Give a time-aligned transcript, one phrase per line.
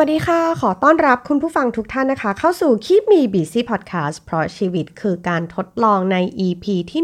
[0.00, 6.16] วัสดีค่ะ ขอต้อนรับคุณผู้ฟังทุกท่านนะคะ เข้าสู่ Keep Me Busy Podcast เพราะชีวิตคือการทดลองใน
[6.46, 7.02] EP ที่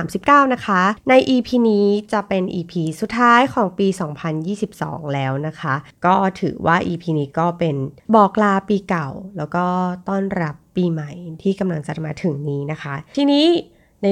[0.00, 3.88] 139 นะคะ ใน EP นี้จะเป็น EP สุดท้ายของปี
[4.50, 5.74] 2022 แล้วนะคะ
[6.06, 7.76] ก็ถือว่า EP นี้ก็เป็น
[8.14, 9.64] บอกลาปีเก่า แล้วก็
[10.08, 11.10] ต้อนรับปีใหม่
[11.42, 13.46] ที่กำลังจะมาถึงนี้นะคะ ทีนี้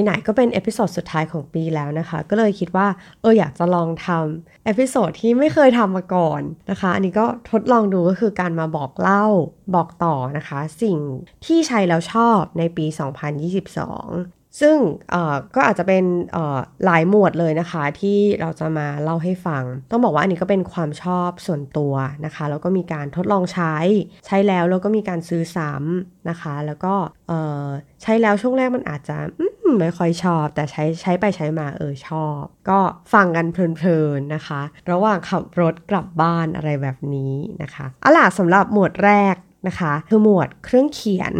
[0.03, 2.87] ไหนๆก็เป็น episode สุดท้ายของปีแล้วนะคะ ก็เลยคิดว่า
[3.21, 9.25] เอออยากจะลองทำ episode ที่ไม่เคยทำมาก่อนนะคะ อันนี้ก็ทดลองดูก็คือการมาบอกเล่า
[9.75, 10.97] บอกต่อนะคะ สิ่ง
[11.45, 14.77] ที่ใช้แล้วชอบในปี 2022 ซึ่ง
[15.55, 16.03] ก็อาจจะเป็น
[16.85, 21.93] หลายหมวดเลยนะคะ ที่เราจะมาเล่าให้ฟัง ต้องบอกว่าอันนี้ก็เป็นความชอบส่วนตัว
[22.25, 23.75] นะคะ แล้วก็มีการทดลองใช้
[24.25, 26.93] ใช้แล้วแล้วก็มีการซื้อซ้ำนะคะ แล้วก็
[28.01, 29.17] ใช้แล้วช่วงแรกมันอาจจะ
[29.79, 32.79] ไม่ค่อยชอบ แต่ใช้ใช้ไปใช้มาเออชอบ ก็
[33.13, 34.61] ฟังกันเพลินๆนะคะ
[34.91, 37.33] ระหว่างขับรถกลับบ้านอะไรแบบนี้
[37.63, 39.35] นะคะอะล่ะสำหรับหมวดแรก
[39.67, 41.33] นะคะ คือหมวดเครื่องเขียน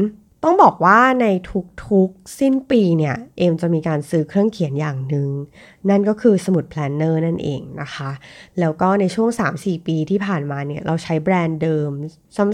[0.43, 1.27] ต้องบอกว่าใน
[1.85, 5.29] ทุกๆ สิ้นปีเนี่ย เอมจะมีการซื้อเครื่องเขียนอย่างหนึ่ง
[5.89, 8.11] นั่นก็คือสมุด planner นั่นเองนะคะ
[8.59, 11.91] แล้วก็ในช่วง 3-4 ปีที่ผ่านมาเนี่ย เราใช้แบรนด์เดิม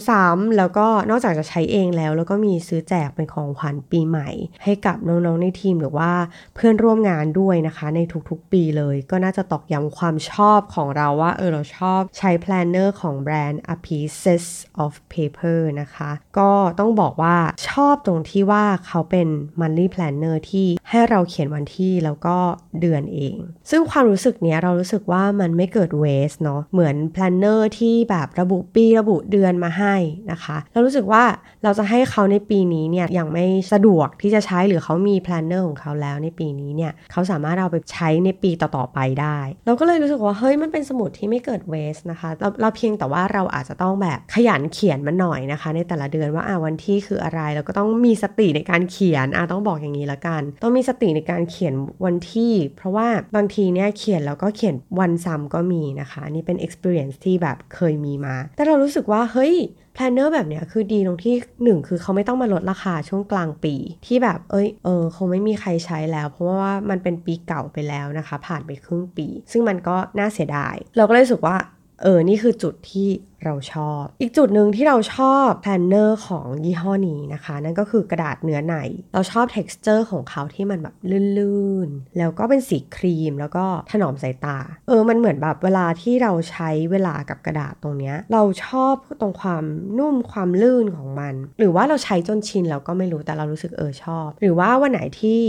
[0.08, 4.30] ซ้ำๆแล้วก็นอกจากจะใช้เองแล้ว แล้วก็มีซื้อแจกเป็นของขวัญปีใหม่
[4.64, 6.12] ให้กับน้องๆในทีมหรือว่า
[6.56, 14.46] เพื่อนร่วมงานด้วยนะคะ ในทุกๆ ปีเลย ก็น่าจะตอกย้ำความชอบของเราว่าเออเราชอบใช้ planner ของแบรนด์ A Pieces
[14.84, 19.28] of Paper นะคะ ก็ต้องบอกว่าชอบตรงที่ว่าเขาเป็น
[19.60, 22.38] Monthly Planner ที่ให้เราเขียนวันที่แล้วก็
[22.82, 23.36] เดือนเอง
[23.70, 29.96] ซึ่งความรู้สึกเนี้ยเรารู้สึกว่ามันไม่เกิด waste เนาะเหมือน planner ที่แบบระบุปีระบุเดือนมาให้
[30.32, 31.24] นะคะ เรารู้สึกว่า
[31.64, 51.74] เราจะให้เขาในปีนี้เนี่ยยังไม่สะดวกที่จะใช้หรือเขามี planner ของเขาแล้วในปีนี้เนี่ยเขาสามารถเอาไปใช้ในปีต่อๆไปได้ เราก็เลยรู้สึกว่าเฮ้ยมันเป็นสมุดที่ไม่เกิด waste นะคะเราเราเพียงแต่ว่าเราอาจจะต้องแบบขยันเขียนมันหน่อยนะคะ ในแต่ละเดือนว่าอ่าวันที่คืออะไรแล้วก็ต้องมีสติในการเขียนอ่าต้องบอกอย่างนี้ละกัน ต้องมีสติในการเขียน
[52.06, 59.56] วันที่ เพราะว่าบางทีเนี่ยเขียนแล้วก็เขียนวันซ้ำก็มีนะคะนี่เป็น experience ที่แบบเคยมีมา แต่เรารู้สึกว่าเฮ้ย
[59.94, 63.76] planner แบบเนี้ยคือดีตรงที่หนึ่งคือเขาไม่ต้องมาลดราคาช่วงกลางปี
[64.08, 71.58] ที่แบบเอ้ยเออคงไม่มีใครใช้แล้ว เพราะว่ามันเป็นปีเก่าไปแล้วนะคะ ผ่านไปครึ่งปี ซึ่งมันก็น่าเสียดาย เราก็เลยรู้สึกว่า
[72.04, 73.08] เออนี่คือจุดที่
[73.46, 78.76] เราชอบ อีกจุดหนึ่งที่เราชอบ planner ของยี่ห้อนี้นะคะ นั่นก็คือกระดาษเนื้อใน
[79.14, 80.96] เราชอบ t e x t อร์ของเขาที่มันแบบ
[81.38, 89.64] ลื่นๆ แล้วก็เป็นสีครีมแล้วก็ถนอมสายตา เออ มันเหมือนแบบเวลาที่เราใช้เวลากับกระดาษตรงเนี้ย เราชอบตรงความ
[89.98, 95.40] นุ่มความลื่นของมัน หรือว่าเราใช้จนชินแล้วก็ไม่รู้แต่เรารู้สึกเออชอบ หรือว่าวันไหนที่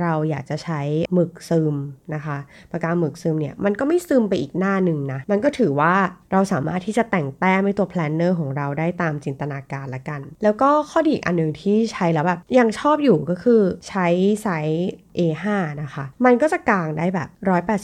[0.00, 0.80] เราอยากจะใช้
[1.14, 1.74] หมึกซึม
[2.14, 2.36] นะคะ
[2.70, 5.94] ปากกาหมึกซึมเนี่ยมันก็ไม่ซึมไปอีกหน้าหนึ่งนะมันก็ถือว่า
[6.32, 14.06] เราสามารถที่จะแต่งแต้มในตัว planner ของเราได้ตามจินตนาการละกัน แล้วก็ข้อดีอีกอันหนึ่งที่ใช้แล้วแบบยังชอบอยู่ก็คือใช้
[14.42, 15.46] ไซส์ A5
[15.82, 17.28] นะคะ มันก็จะกางได้แบบ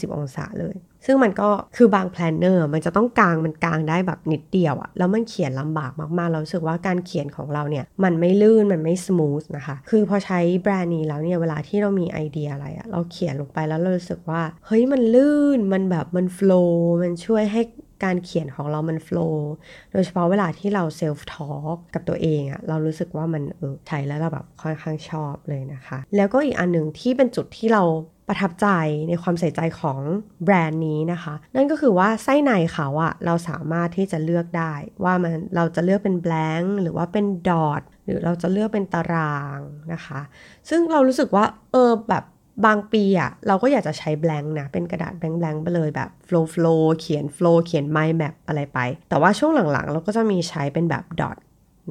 [0.09, 17.61] 180 องศาเลยซึ่งมันก็คือบาง planner มันจะต้องกางมันกางได้แบบนิดเดียวอะแล้วมันเขียนลำบากมากๆ เรารู้สึกว่าการเขียนของเราเนี่ย มันไม่ลื่นมันไม่ smooth นะคะ คือพอใช้แบรนด์นี้แล้วเนี่ย เวลาที่เรามีไอเดียอะไรอะเราเขียนลงไปแล้วเรารู้สึกว่า เฮ้ยมันลื่นมันแบบมัน flow มันช่วยให้
[18.03, 19.53] การเขียนของเรามัน flow
[19.91, 27.83] โดยเฉพาะเวลาที่เรา self-talk กับตัวเองอะเรารู้สึกว่ามันเออใช้แล้วเราแบบค่อนข้างชอบเลยนะคะ แล้วก็อีกอันหนึ่งที่เป็นจุดที่เรา
[28.27, 28.67] ประทับใจ
[29.09, 29.99] ในความใส่ใจของ
[30.43, 34.73] แบรนด์นี้นะคะ นั่นก็คือว่าไส้ในเขาอะเราสามารถที่จะเลือกได้
[35.03, 39.59] ว่ามันเราจะเลือกเป็นแบงค์หรือว่าเป็นดอทหรือเราจะเลือกเป็นตาราง
[39.93, 40.21] นะคะ
[40.69, 42.23] ซึ่งเรารู้สึกว่าเออแบบ
[42.65, 48.79] บางปีอะเราก็อยากจะใช้แบงค์นะ เป็นกระดาษแบงค์แบงค์ไปเลยแบบ flow flow เขียน flow เขียน mind map อะไรไป
[49.09, 51.37] แต่ว่าช่วงหลังๆ เราก็จะมีใช้เป็นแบบดอท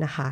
[0.04, 0.28] นะคะ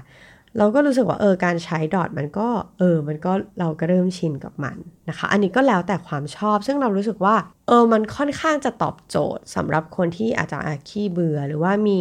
[0.59, 4.76] เราก็รู้สึกว่าเออการใช้ดอทมันก็เออมันก็เราก็เริ่มชินกับมัน
[5.09, 7.37] นะคะ อันนี้ก็แล้วแต่ความชอบ ซึ่งเรารู้สึกว่า
[7.69, 10.58] เออมันค่อนข้างจะตอบโจทย์สำหรับคนที่อาจจะ
[10.88, 11.99] ขี้เบื่อหรือว่ามี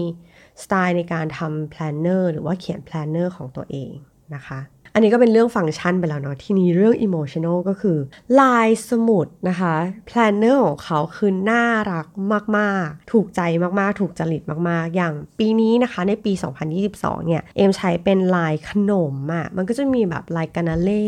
[0.64, 3.92] สไตล์ในการทำ planner หรือว่าเขียน planner ของตัวเอง
[4.36, 4.60] นะคะ
[4.98, 7.98] อันนี้ก็เป็นเรื่องฟังก์ชันไปแล้วเนาะทีนี้เรื่อง emotional ก็คือ
[8.40, 9.76] ลายสมุดนะคะ
[10.08, 12.08] planner ของเขาคือน่ารัก
[12.58, 13.42] มาก ๆ ถูกใจ
[13.80, 16.32] มาก ๆ ถูกจริตมาก ๆ อย่างปีนี้นะคะในปี
[16.80, 21.08] 2022 เนี่ย เอมใช้เป็นลายขนมอะ่ะมันก็จะมีแบบลายกานาเล่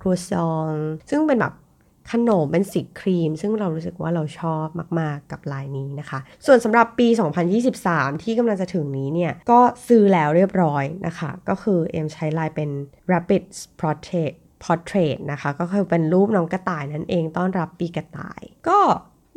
[0.00, 0.72] ครัวซอง
[1.10, 1.54] ซึ่งเป็นแบบ
[2.12, 4.66] ขนมเป็นสีครีม ซึ่งเรารู้สึกว่าเราชอบ
[5.00, 7.08] มาก ๆ กับลายนี้นะคะ ส่วนสำหรับปี
[7.64, 12.70] 2023 ที่กำลังจะถึงนี้เนี่ย ก็ซื้อแล้วเรียบร้อยนะคะ ก็คือเอ็มใช้ลายเป็น
[13.12, 13.42] Rapid
[13.80, 14.32] Portrait
[14.64, 18.80] Portrait นะคะ ก็คือเป็นรูปน้องกระต่ายนั่นเองต้อนรับปีกระต่าย ก็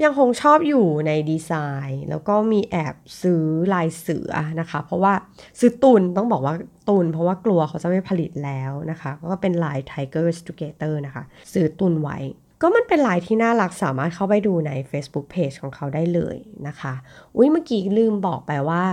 [0.04, 1.52] ยังคงชอบอยู่ในดีไซ
[1.90, 3.44] น์ แล้วก็มีแอบซื้อ
[3.74, 5.14] ลายเสือนะคะ เพราะว่า
[5.60, 6.54] ซื้อตุนต้องบอกว่า
[6.90, 11.24] ตุนเพราะว่ากลัวเขาจะไม่ผลิตแล้วนะคะ ก็เป็นลาย Tigers Together นะคะ
[11.54, 12.18] ซื้อตุนไว้
[12.62, 16.94] ก็มันเป็นลายที่น่ารักสามารถเข้าไปดูใน Facebook Page ของเขาได้เลยนะคะ
[17.36, 18.84] อุ้ยเมื่อกี้ลืมบอกไปว่า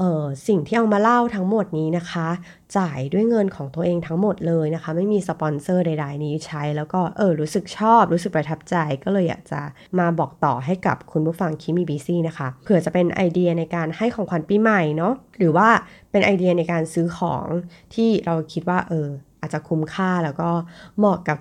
[0.00, 2.28] เออสิ่งที่เอามาเล่าทั้งหมดนี้นะคะ
[2.76, 9.60] จ่ายด้วยเงินของตัวเองทั้งหมดเลยนะคะ ไม่มีสปอนเซอร์ใด ๆ นี้ใช้แล้วก็เออรู้สึกชอบรู้สึกประทับใจก็เลยอยากจะ
[9.98, 15.68] มาบอกต่อให้กับคุณผู้ฟัง Keep Me Busy นะคะเผื่อจะเป็นไอเดียในการให้ของขวัญปีใหม่เนาะหรือว่า
[16.10, 17.46] เป็นไอเดียในการซื้อของ
[17.94, 19.08] ที่เราคิดว่าเออ
[19.40, 20.50] อาจจะคุ้มค่าแล้วก็
[20.98, 21.38] เหมาะกับ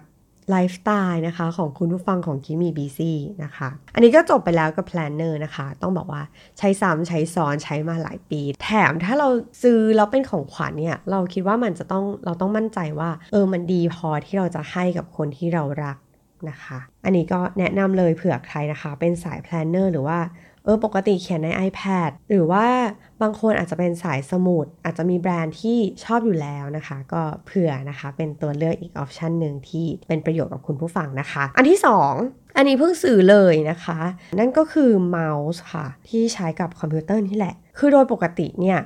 [0.51, 3.11] ไลฟ์สไตล์นะคะของคุณผู้ฟังของ Keep Me Busy
[3.43, 6.23] นะคะ อันนี้ก็จบไปแล้วกับ planner นะคะ ต้องบอกว่า
[6.57, 9.27] ใช้ซ้ำใช้ซ้อนใช้มาหลายปี แถมถ้าเรา
[9.63, 15.97] ซื้อแล้วเป็นของขวัญเนี่ย เราคิดว่ามันจะต้องเราต้องมั่นใจว่า เออมันดีพอที่เราจะให้กับคนที่เรารัก
[16.49, 20.19] นะคะ อันนี้ก็แนะนำเลยเผื่อใครนะคะ เป็นสาย planner หรือว่า
[20.63, 22.65] เออปกติเขียนใน iPad หรือว่า
[23.21, 31.79] บางคนอาจจะเป็นสายสมุด อาจจะมีแบรนด์ที่ชอบอยู่แล้วนะคะ ก็เผื่อนะคะเป็นตัวเลือกอีก option หนึ่งที่เป็นประโยชน์กับคุณผู้ฟังนะคะ อันที่
[32.17, 33.99] 2 อันนี้เพิ่งซื้อเลยนะคะ
[34.39, 38.79] นั่นก็คือเมาส์ค่ะ ที่ใช้กับคอมพิวเตอร์นี่แหละ คือโดยปกติเนี่ย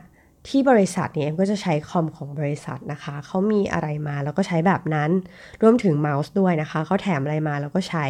[0.48, 5.10] ที่บริษัทเนี่ยเอมก็จะใช้คอมของบริษัทนะคะ เขามีอะไรมาแล้วก็ใช้แบบนั้น
[5.62, 8.06] รวมถึงเมาส์ด้วยนะคะ เขาแถมอะไรมาแล้วก็ใช้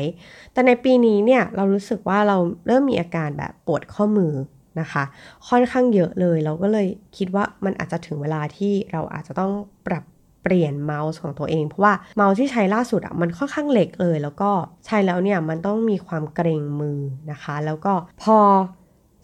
[0.53, 2.37] แต่ในปีนี้เนี่ยเรารู้สึกว่าเรา
[2.67, 4.33] เริ่มมีอาการแบบปวดข้อมือ
[4.79, 5.03] นะคะ
[5.49, 6.87] ค่อนข้างเยอะเลย เราก็เลย
[7.17, 9.51] คิดว่ามันอาจจะถึงเวลาที่เราอาจจะต้อง
[9.87, 10.03] ปรับ
[10.43, 14.51] เปลี่ยนเมาส์ของตัวเอง เพราะว่าเมาส์ที่ใช้ล่าสุดอะมันค่อนข้างเล็กเลย แล้วก็
[14.85, 16.99] ใช้แล้วเนี่ยมันต้องมีความเกร็งมือ
[17.31, 17.93] นะคะ แล้วก็
[18.23, 18.37] พอ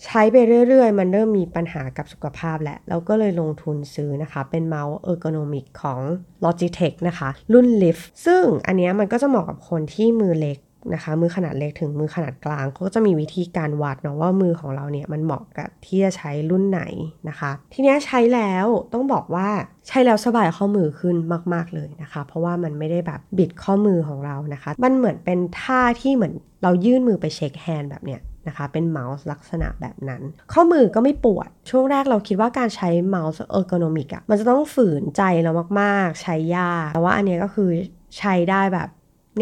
[0.06, 6.00] ใช้ไปเรื่อยๆ มันเริ่มมีปัญหากับสุขภาพแหละเราก็เลยลงทุนซื้อนะคะ เป็นเมาส์ ergonomic ของ
[6.44, 10.60] Logitech นะคะ รุ่น Lift ซึ่งอันนี้มันก็จะเหมาะกับคนที่มือเล็ก
[10.94, 16.82] นะคะ มือขนาดเล็กถึงมือขนาดกลางเขาก็จะมีวิธีการวัดเนาะว่ามือของเราเนี่ยมันเหมาะกับที่จะใช้รุ่นไหน
[17.30, 19.50] นะคะ ทีนี้ใช้แล้วต้องบอกว่า
[19.88, 21.16] ใช้แล้วสบายข้อมือขึ้น
[21.54, 26.34] มาก ๆเลยนะคะ เพราะว่ามันไม่ได้แบบบิดข้อมือของเรานะคะ มันเหมือนเป็นท่าที่เหมือน
[26.64, 30.22] เรายื่นมือไป shake hand แบบเนี้ย นะคะ เป็นเมาส์ลักษณะแบบนั้น
[30.54, 35.52] ข้อมือก็ไม่ปวด ช่วงแรกเราคิดว่าการใช้เมาส์ ergonomic อะมันจะต้องฝืนใจเรา
[35.82, 37.70] มากๆ ใช้ยาก แต่ว่าอันนี้ก็คือ
[38.18, 38.90] ใช้ได้แบบ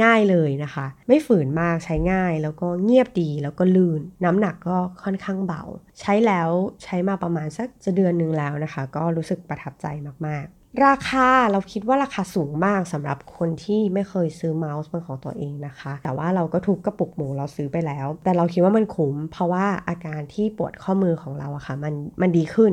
[0.03, 5.63] ง่ายเลยนะคะ ไม่ฝืนมากใช้ง่ายแล้วก็เงียบดีแล้วก็ลื่น น้ำหนักก็ค่อนข้างเบา
[5.99, 6.49] ใช้แล้ว
[6.83, 9.85] ใช้มาประมาณสักจะเดือนนึงแล้วนะคะ ก็รู้สึกประทับใจ
[10.27, 22.71] มากๆ ราคาเราคิดว่าราคาสูงมากสำหรับคนที่ไม่เคยซื้อเมาส์เป็นของตัวเองนะคะ แต่ว่าเราก็ทุกกระปุกหมูเราซื้อไปแล้ว แต่เราคิดว่ามันคุ้มเพราะว่าอาการที่ปวดข้อมือของเราอะคะ่ะมันมันดีขึ้น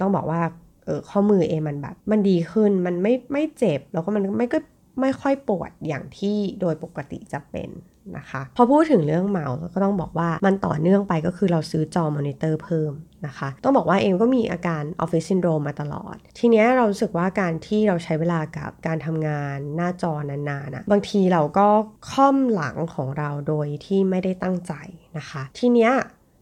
[0.00, 0.40] ต้องบอกว่า
[0.84, 4.58] เออข้อมือเอมมันแบบ มันดีขึ้นมันไม่ไม่เจ็บแล้วก็มันไม่ก็
[5.00, 7.68] ไม่ค่อยปวดอย่างที่โดยปกติจะเป็น
[8.16, 12.92] นะคะ พอพูดถึงเรื่องเมาส์ก็ต้องบอกว่ามันต่อเนื่องไปก็คือเราซื้อจอมอนิเตอร์เพิ่ม
[13.26, 21.66] นะคะ ต้องบอกว่าเอมก็มีอาการออฟฟิศซินโดรมมาตลอด ทีนี้เรารู้สึกว่าการที่เราใช้เวลากับการทำงานหน้าจอนานๆนะบางทีเราก็
[22.10, 24.72] ค่อมหลังของเราโดยที่ไม่ได้ตั้งใจ
[25.18, 25.92] นะคะ ทีเนี้ย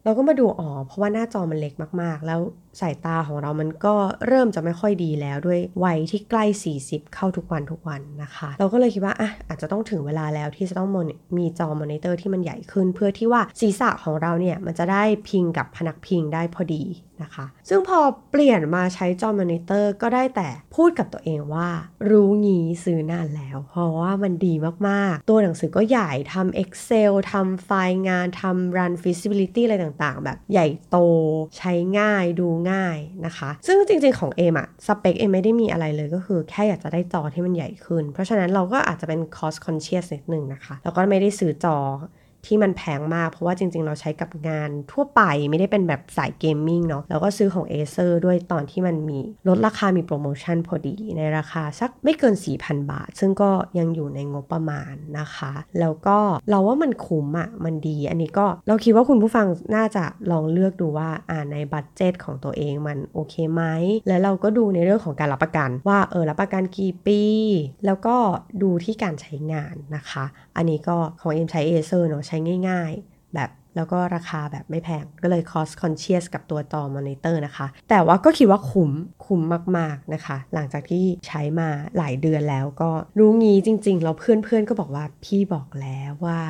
[0.04, 2.40] เราก็มาดูอ๋อเพราะว่าหน้าจอมันเล็กมากๆ แล้ว
[2.80, 3.94] สายตาของเรามันก็
[4.26, 6.44] เริ่มจะไม่ค่อยดีแล้วด้วยวัยที่ใกล้
[6.78, 10.88] 40 เข้าทุกวันทุกวันนะคะ เราก็เลยคิดว่าอะอาจจะต้องถึงเวลาแล้วที่จะต้อง
[11.38, 16.84] มีจอมอนิเตอร์ที่มันใหญ่ขึ้น เพื่อที่ว่าศีรษะของเราเนี่ยมันจะได้พิงกับพนักพิงได้พอดี
[17.22, 17.98] นะคะ ซึ่งพอ
[18.30, 21.68] เปลี่ยนมาใช้จอมอนิเตอร์ก็ได้แต่พูดกับตัวเองว่า
[22.10, 24.54] รู้งี้ซื้อนานแล้ว เพราะว่ามันดี
[24.88, 30.98] มากๆ ตัวหนังสือก็ใหญ่ทำ Excel ทำไฟล์งานทำ run feasibility อะไรต่างๆ แบบใหญ่โต
[31.58, 41.76] ใช้ง่ายดูง่ายนะคะ ซึ่งจริง ๆ ของเอมอะสเปคเอมไม่ได้มีอะไรเลยก็คือแค่อยากจะได้จอที่มันใหญ่ขึ้น เพราะฉะนั้นเราก็อาจจะเป็น cost conscious นิดนึงนะคะ แล้วก็ไม่ได้ซื้อจอ
[42.46, 49.18] ที่มันแพงมาก เพราะว่าจริง ๆ เราใช้กับงานทั่วไปไม่ได้เป็นแบบสาย gaming เนาะแล้วก็ซื้อของ Acer ด้วยตอนที่มันมี
[49.48, 56.18] ลดราคามีโปรโมชั่นพอดีในราคาสักไม่เกิน 4,000 บาท ซึ่งก็ยังอยู่ในงบประมาณนะคะ แล้วก็
[56.50, 63.62] เราว่ามันคุ้มอะ่ะมันดี อันนี้ก็เราคิดว่าคุณผู้ฟังน่าจะลองเลือกดูว่าอ่าในบัตเจตของตัวเองมันโอเคไหม
[64.08, 67.22] แล้วเราก็ดูในเรื่องของการรับประกัน ว่าเออรับประกันกี่ปี
[67.86, 68.16] แล้วก็
[68.62, 70.24] ดูที่การใช้งานนะคะ
[70.56, 72.36] อันนี้ก็ของเอ็มใช้ Acer เนาะใช้
[72.68, 78.90] ง่าย ๆ แบบแล้วก็ราคาแบบไม่แพง ก็เลย cost conscious กับตัวจอมอนิเตอร์นะคะ แต่ว่าก็คิดว่าคุ้ม
[79.24, 79.40] คุ้ม
[79.78, 86.40] มากๆนะคะ หลังจากที่ใช้มาหลายเดือนแล้วก็รู้งี้จริง ๆ แล้วเพื่อนๆก็บอกว่าพี่บอกแล้วว่า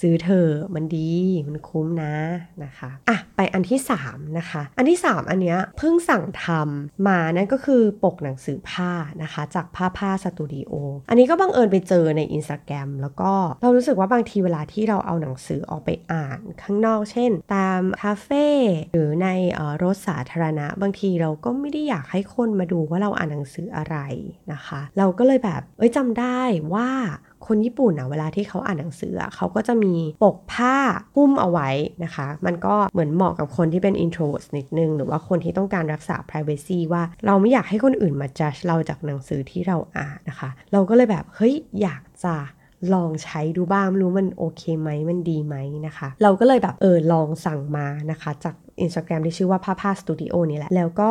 [0.00, 1.10] ซื้อเธอมันดี
[1.48, 2.14] มันคุ้มนะ
[2.64, 10.72] นะคะอะไปอันที่3นะคะอันที่ 3 อันเนี้ยเพิ่งสั่งทำมานั่นก็คือปกหนังสือผ้านะคะจากผ้าผ้าสตูดิโอ
[11.08, 18.46] อันนี้ก็บังเอิญไปเจอในอินสตาแกรมแล้วก็เรารู้สึกว่าบางทีเวลาที่เราเอาหนังสือออกไปอ่านข้างนอก เช่น ตามคาเฟ่
[18.92, 19.28] หรือใน
[19.82, 23.96] รถสาธารณะ บางทีเราก็ไม่ได้อยากให้คนมาดูว่าเราอ่านหนังสืออะไร
[24.52, 26.40] นะคะ เราก็เลยแบบเอ้ยจำได้
[26.74, 26.90] ว่า
[27.46, 30.76] คนญี่ปุ่นอะเวลาที่เขาอ่านหนังสือเขาก็จะมีปกผ้า
[31.14, 31.68] หุ้มเอาไว้
[32.04, 42.34] นะคะ มันก็เหมือนเหมาะกับคนที่เป็น introvert นิดนึง หรือว่าคนที่ต้องการรักษา privacy ว่าเราไม่อยากให้คนอื่นมา judge เราจากหนังสือที่เราอ่านนะคะ เราก็เลยแบบ เฮ้ย อยากจะ
[42.94, 51.10] ลองใช้ดูบ้างรู้มันโอเคไหมมันดีไหมนะคะ เราก็เลยแบบเออลองสั่งมานะคะ จาก Instagram ที่ชื่อว่าผ้าผ้าสตูดิโอนี่แหละแล้วก็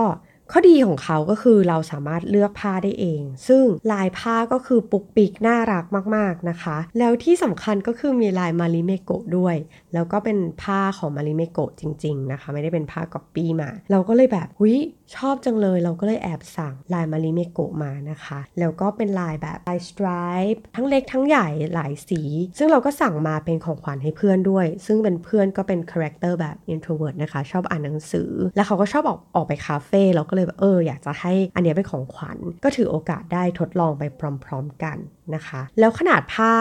[0.51, 5.85] ข้อดีของเขาก็คือเราสามารถเลือกผ้าได้เอง ซึ่งลายผ้าก็คือปุ๊กปิ๊กน่ารัก
[6.15, 9.55] มากๆนะคะ แล้วที่สำคัญก็คือมีลาย Marimekko ด้วย
[9.93, 14.77] แล้วก็เป็นผ้าของ Marimekko จริง ๆ นะคะ ไม่ได้เป็นผ้าก๊อปปี้มา เราก็เลยแบบหุย
[15.15, 20.07] ชอบจังเลยเราก็เลยแอบสั่งลาย Marimekko มานะคะ แล้วก็เป็นลายแบบลาย stripe
[20.53, 22.21] ป์ทั้งเล็กทั้งใหญ่หลายสี
[22.57, 34.03] ซึ่งเราก็สั่งมาเป็นของขวัญให้เพื่อนด้วย ซึ่งเป็นเพื่อนก็เป็น character แบบ introvert นะคะ ชอบอ่านหนังสือ แล้วเขาก็ชอบออกออกไปคาเฟ่เราก็เลยแบบเอออยากจะให้อันนี้เป็นของขวัญ ก็ถือโอกาสได้ทดลองไป
[34.45, 34.97] พร้อม ๆกัน
[35.35, 36.53] นะคะ แล้วขนาดผ้า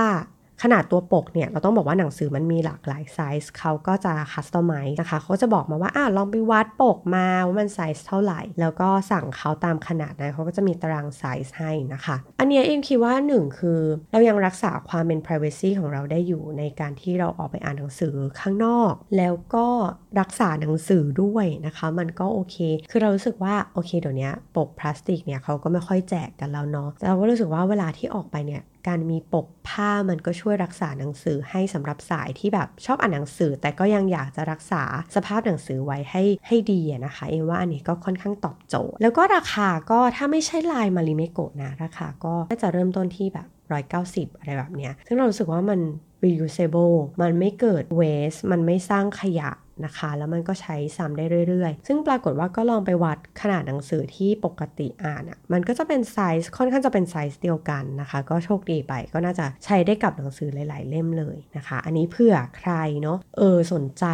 [0.63, 13.81] ขนาดตัวปกเนี่ยเราต้องบอกว่าหนังสือมันมีหลากหลายไซส์เขาก็จะ customize นะคะเขาจะบอกมาว่าอ่าลองไปวัดปกมาว่ามันไซส์เท่าไหร่ แล้วก็สั่งเขาตามขนาดนะเขาก็จะมีตารางไซส์ให้นะคะ อันนี้เอมคิดว่าหนึ่งคือ
[14.13, 19.67] เรายังรักษาความเป็น privacy ของเราได้อยู่ในการที่เราออกไปอ่านหนังสือข้างนอก แล้วก็
[20.21, 22.57] รักษาหนังสือด้วยนะคะ มันก็โอเค
[22.91, 34.83] คือเรารู้สึกว่าโอเคเดี๋ยวนี้ปกพลาสติกเนี่ยเขาก็ไม่ค่อยแจกกันแล้วเนาะแต่เราก็รู้สึกว่าเวลาที่ออกไปเนี่ย การมีปกผ้ามันก็ช่วยรักษาหนังสือให้สำหรับสายที่แบบชอบอ่านหนังสือ แต่ก็ยังอยากจะรักษา
[35.17, 43.49] สภาพหนังสือไว้ให้ให้ดีนะคะ เอ็มว่าอันนี้ก็ค่อนข้างตอบโจทย์ แล้วก็ราคาก็ถ้าไม่ใช่ลายมาริเมโกะนะราคาก็น่าจะเริ่มต้นที่แบบ
[44.31, 45.81] 190 อะไรแบบเนี้ยซึ่งเรารู้สึกว่ามัน
[46.25, 49.51] reusable มันไม่เกิด waste มันไม่สร้างขยะ
[49.85, 64.05] นะคะ แล้วมันก็ใช้ซ้ำได้เรื่อยๆ ซึ่งปรากฏว่าก็ลองไปวัดขนาดหนังสือที่ปกติอ่านอะ่ะมันก็จะเป็นไซส์ค่อนข้างจะเป็นไซส์เดียวกันนะคะ ก็โชคดีไปก็น่าจะใช้ได้กับหนังสือหลาย ๆ เล่มเลยนะคะ อันนี้เผื่อใครเนาะเออสนใจ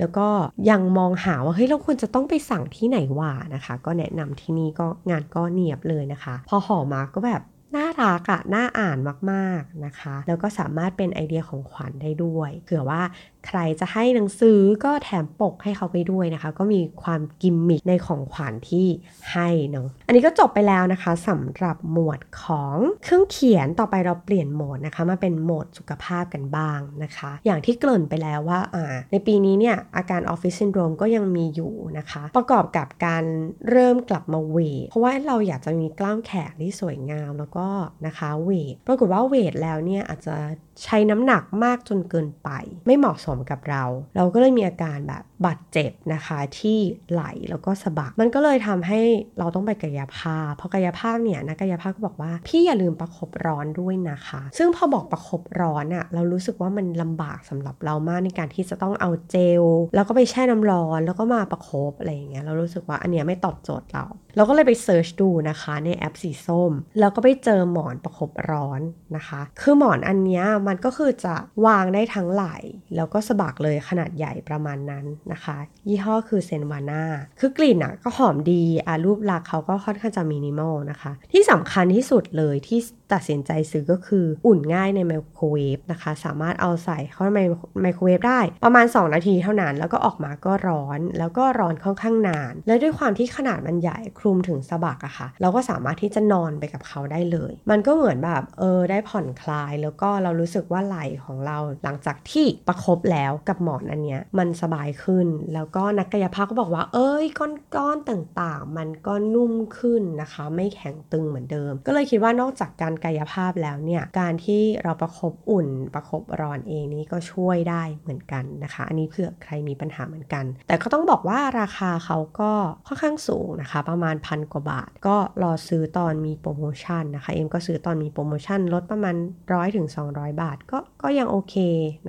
[0.00, 0.28] แล้วก็
[0.70, 7.42] ยังมองหาว่าเฮ้ยเราควรจะต้องไปสั่งที่ไหนว่านะคะ ก็แนะนำที่นี่ก็งานก็เนียบเลยนะคะ พอห่อมาก็แบบ
[7.76, 8.98] น่ารักอะน่าอ่าน
[9.32, 13.02] มากๆนะคะ แล้วก็สามารถเป็นไอเดียของขวัญได้ด้วย เผื่อว่า
[13.46, 18.86] ใครจะให้หนังสือก็แถมปกให้เขาไปด้วยนะคะ ก็มีความกิมมิคในของขวัญที่
[19.32, 33.24] ให้เนาะอันนี้ก็จบไปแล้วนะคะสำหรับหมวดของเครื่องเขียนต่อไปเราเปลี่ยนโหมดนะคะมาเป็นโหมดสุขภาพกันบ้างนะคะ อย่างที่เกริ่นไปแล้วว่าอ่าในปีนี้เนี่ยอาการออฟฟิศซินโดรมก็ยังมีอยู่นะคะ ประกอบกับการ
[33.70, 37.68] เริ่มกลับมาเวทเพราะว่าเราอยากจะมีกล้ามแขนที่สวยงามแล้วก็
[38.06, 40.36] นะคะเวทปรากฏว่าเวทแล้วเนี่ยอาจจะ
[40.82, 42.48] ใช้น้ำหนักมากจนเกินไป
[42.86, 43.84] ไม่เหมาะสมกับเรา
[44.16, 46.78] เราก็เลยมีอาการแบบ บาดเจ็บนะคะที่
[47.10, 49.00] ไหลแล้วก็สะบัก มันก็เลยทำให้
[49.38, 59.64] เราต้องไปกายภาพเพอกายภาพเนี่ยนักกายภาพก็บอกว่า พี่อย่าลืมประครบร้อนด้วยนะคะ ซึ่งพอบอกประครบร้อนอะเรารู้สึกว่ามันลำบากสำหรับเรามากในการที่จะต้องเอาเจล
[59.94, 64.04] แล้วก็ไปแช่น้ำร้อนแล้วก็มาประคบอะไรอย่างเงี้ยเรารู้สึกว่าอันเนี้ยไม่ตอบโจทย์เรา
[64.36, 68.80] เราก็เลยไป search ดูนะคะในแอปสีส้ม แล้วก็ไปเจอหมอนประคบร้อน
[69.16, 71.34] นะคะ คือหมอนอันเนี้ยมันก็คือจะ
[71.66, 72.56] วางได้ทั้งไหล่
[72.96, 75.56] แล้วก็สะบักเลยขนาดใหญ่ประมาณนั้นนะคะ
[75.88, 77.02] ยี่ห้อคือเซนวาน่า
[77.40, 82.80] คือกลิ่นอะก็หอมดีอะรูปลักษณ์เขาก็ค่อนข้างจะมินิมอลนะคะ ที่สำคัญที่สุดเลยที่
[83.12, 87.40] ตัดสินใจซื้อก็คืออุ่นง่ายในไมโครเวฟนะคะ สามารถเอาใส่เข้าใน
[87.82, 120.44] ไมโครเวฟได้ ประมาณ 2 นาทีเท่านั้น แล้วก็ออกมาก็ร้อน แล้วก็ร้อนค่อนข้างนาน และด้วยความที่ขนาดมันใหญ่คลุมถึงสะบักอะค่ะ เราก็สามารถที่จะนอนไปกับเขาได้เลย มันก็เหมือนแบบเออได้ผ่อนคลาย แล้วก็เรารู้สึกว่าไหล่ของเราหลังจากที่ประครบแล้วกับหมอนอันเนี้ยมันสบายขึ้น แล้วก็นักกายภาพก็บอกว่า เอ้ยก้อนๆต่างๆ มันก็นุ่มขึ้นนะคะ ไม่แข็งตึงเหมือนเดิม ก็เลยคิดว่านอกจากการกายภาพแล้วเนี่ยการที่เราประครบอุ่นประครบร้อนเองนี่ก็ช่วยได้เหมือนกันนะคะ อันนี้เผื่อใครมีปัญหาเหมือนกัน
[120.68, 122.52] แต่ก็ต้องบอกว่าราคาเขาก็
[122.86, 129.16] ค่อนข้างสูงนะคะ ประมาณพันกว่าบาท ก็รอซื้อตอนมีโปรโมชั่นนะคะ เอ็มก็ซื้อตอนมีโปรโมชั่นลดประมาณ
[129.52, 131.54] ร้อยถึง200 บาท ก็ก็ยังโอเค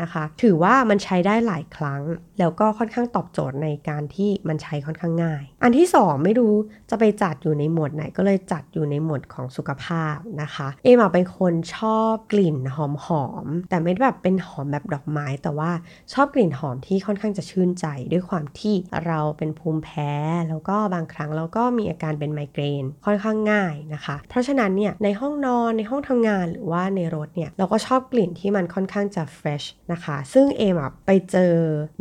[0.02, 2.02] นะคะ ถือว่ามันใช้ได้หลายครั้ง
[2.40, 6.54] แล้วก็ค่อนข้างตอบโจทย์ในการที่มันใช้ค่อนข้างง่าย อันที่ 2 ไม่รู้
[6.90, 15.72] จะไปจัดอยู่ในหมวดไหนก็เลยจัดอยู่ในหมวดของสุขภาพนะคะเอมเป็นคนชอบกลิ่นหอมๆแต่ไม่ได้แบบเป็นหอมแบบดอกไม้ แต่ว่า
[16.14, 20.12] ชอบกลิ่นหอมที่ค่อนข้างจะชื่นใจ ด้วยความที่เราเป็นภูมิแพ้
[20.50, 31.54] แล้วก็บางครั้งเราก็มีอาการเป็นไมเกรนค่อนข้างง่ายนะคะ เพราะฉะนั้นเนี่ยในห้องนอนในห้องทำงานหรือว่าในรถเนี่ยเราก็ชอบกลิ่นที่มันค่อนข้างจะเฟรชนะคะ ซึ่งเอมไปเจอ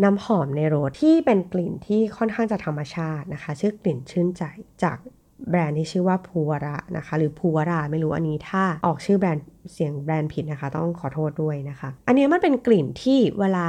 [0.02, 4.44] น้ำหอมในรถที่เป็นกลิ่นที่ค่อนข้างจะธรรมชาตินะคะ ชื่อกลิ่นชื่นใจ
[4.82, 4.96] จาก
[5.50, 13.68] แบรนด์ที่ชื่อว่าภูวระนะคะ หรือภูวราไม่รู้อันนี้ถ้าออกชื่อแบรนด์เสียงแบรนด์ผิดนะคะ ต้องขอโทษด้วยนะคะ อันนี้มันเป็นกลิ่นที่เวลา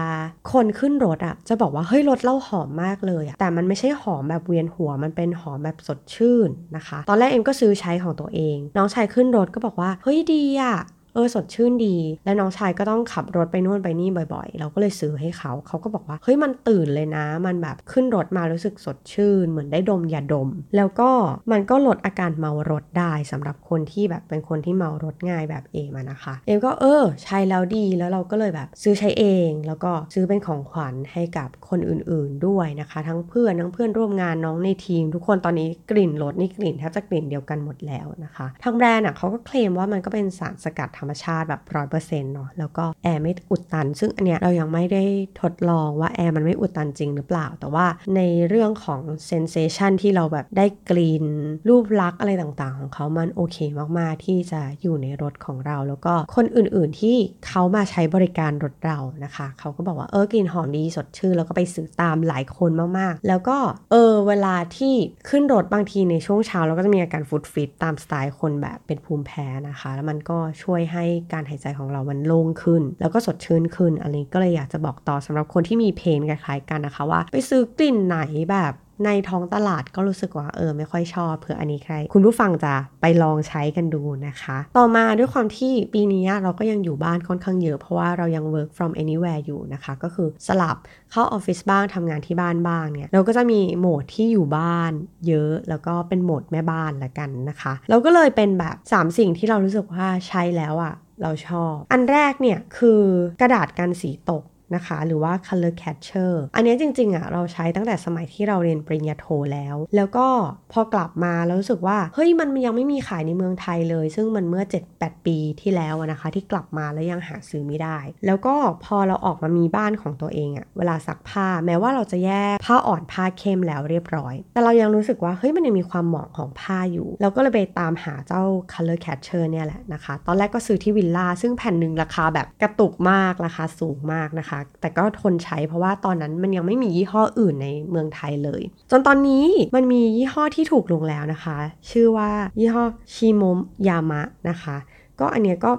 [0.52, 10.76] คนขึ้นรถอะจะบอกว่าเฮ้ยรถเล่าหอมมากเลยอะแต่มันไม่ใช่หอมแบบเวียนหัวมันเป็นหอมแบบสดชื่นนะคะ ตอนแรกเอ็มก็ซื้อใช้ของตัวเอง น้องชายขึ้นรถก็บอกว่าเฮ้ยดีอะ
[11.14, 21.10] เออสดชื่นดี และน้องชายก็ต้องขับรถไปนู่นไปนี่บ่อยๆ เราก็เลยซื้อให้เขา เขาก็บอกว่า เฮ้ยมันตื่นเลยนะ มันแบบขึ้นรถมารู้สึกสดชื่น เหมือนได้ดมยาดม แล้วก็
[21.52, 45.04] มันก็ลดอาการเมารถได้สำหรับคนที่แบบเป็นคนที่เมารถง่ายแบบเอมานะคะ เอมก็เออใช้แล้วดี แล้วเราก็เลยแบบซื้อใช้เอง แล้วก็ซื้อเป็นของขวัญให้กับคนอื่นๆด้วยนะคะ ทั้งเพื่อนทั้งเพื่อนร่วมงานน้องในทีม ทุกคนตอนนี้กลิ่นรถนี่กลิ่นแทบจะกลิ่นเดียวกันหมดแล้วนะคะ ทางแบรนด์อะเขาก็เคลมว่ามันก็เป็นสารสกัดธรรมชาติแบบร้อยเปอร์เซ็นต์เนาะแล้วก็แอร์ไม่อุดตัน ซึ่งอันเนี้ยเรายังไม่ได้
[45.42, 51.26] ทดลองว่าแอร์มันไม่อุดตันจริงหรือเปล่า แต่ว่าในเรื่องของเซนเซชันที่เราแบบได้กลิ่น
[51.70, 53.58] รูปลักษณ์อะไรต่างๆ ของเขามันโอเค
[54.00, 63.58] มากๆ ที่จะอยู่ในรถของเรา แล้วก็คนอื่นๆที่เขามาใช้บริการรถเรานะคะ เขาก็บอกว่าเออกลิ่นหอมดีสดชื่นแล้วก็ไปซื้อตามหลายคนมากๆ แล้วก็
[63.92, 64.94] เออเวลาที่
[65.30, 78.20] ขึ้นรถบางทีในช่วงเช้าเราก็จะมีอาการฟุตฟิตตามสไตล์คนแบบเป็นภูมิแพ้นะคะ แล้วมันก็ช่วยให้การหายใจของเรามันโล่งขึ้น แล้วก็สดชื่นขึ้น อันนี้ก็เลยอยากจะบอกต่อสำหรับคนที่มีเพนคล้ายๆกันนะคะว่า ไปซื้อกลิ่นไหน
[78.52, 78.74] แบบ
[79.06, 90.78] ในท้องตลาดก็รู้สึกว่าเออไม่ค่อยชอบเผื่ออันนี้ใคร คุณผู้ฟังจะไปลองใช้กันดูนะคะ ต่อมาด้วยความที่ปีนี้เราก็ยังอยู่บ้านค่อนข้างเยอะ เพราะว่าเรายัง work from anywhere อยู่นะคะ ก็คือสลับ
[91.12, 94.92] เข้าออฟฟิศบ้างทำงานที่บ้านบ้างเนี่ยเราก็จะมีโหมดที่อยู่บ้าน
[95.28, 103.02] เยอะ แล้วก็เป็นโหมดแม่บ้านละกันนะคะ เราก็เลยเป็นแบบ 3 สิ่งที่เรารู้สึกว่าใช้แล้วอะเราชอบ อันแรกเนี่ยคือ
[103.42, 104.44] กระดาษกันสีตก
[104.76, 110.28] นะคะ หรือว่า color catcher อันนี้จริงๆอะเราใช้ตั้งแต่สมัยที่เราเรียนปริญญาโทแล้ว แล้วก็
[110.74, 114.64] พอกลับมาแล้วรู้สึกว่า เฮ้ยมันยังไม่มีขายในเมืองไทยเลย ซึ่งมันเมื่อ
[114.96, 139.46] 7-8 ปีที่แล้วนะคะ ที่กลับมาแล้วยังหาซื้อไม่ได้ แล้วก็พอเราออกมามีบ้านของตัวเองอะเวลาซักผ้าแม้ว่าเราจะแยกผ้าอ่อนผ้าเข้มแล้วเรียบร้อย แต่เรายังรู้สึกว่าเฮ้ยมันยังมีความหมองของผ้าอยู่เราก็เลยไปตามหาเจ้า color catcher เนี่ยแหละนะคะ ตอนแรกก็ซื้อที่วิลล่าซึ่งแผ่นหนึ่งราคาแบบกระตุกมากราคาสูงมากนะคะแต่ก็ทนใช้เพราะว่าตอนนั้นมันยังไม่มียี่ห้ออื่นในเมืองไทยเลย จนตอนนี้
[139.76, 141.58] มันมียี่ห้อที่ถูกลงแล้วนะคะ
[141.90, 143.44] ชื่อว่ายี่ห้อชิโม
[143.88, 144.76] ยามะนะคะ
[145.20, 145.72] ก็อันเนี้ยก็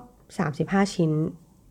[0.45, 1.11] 35 ชิ้น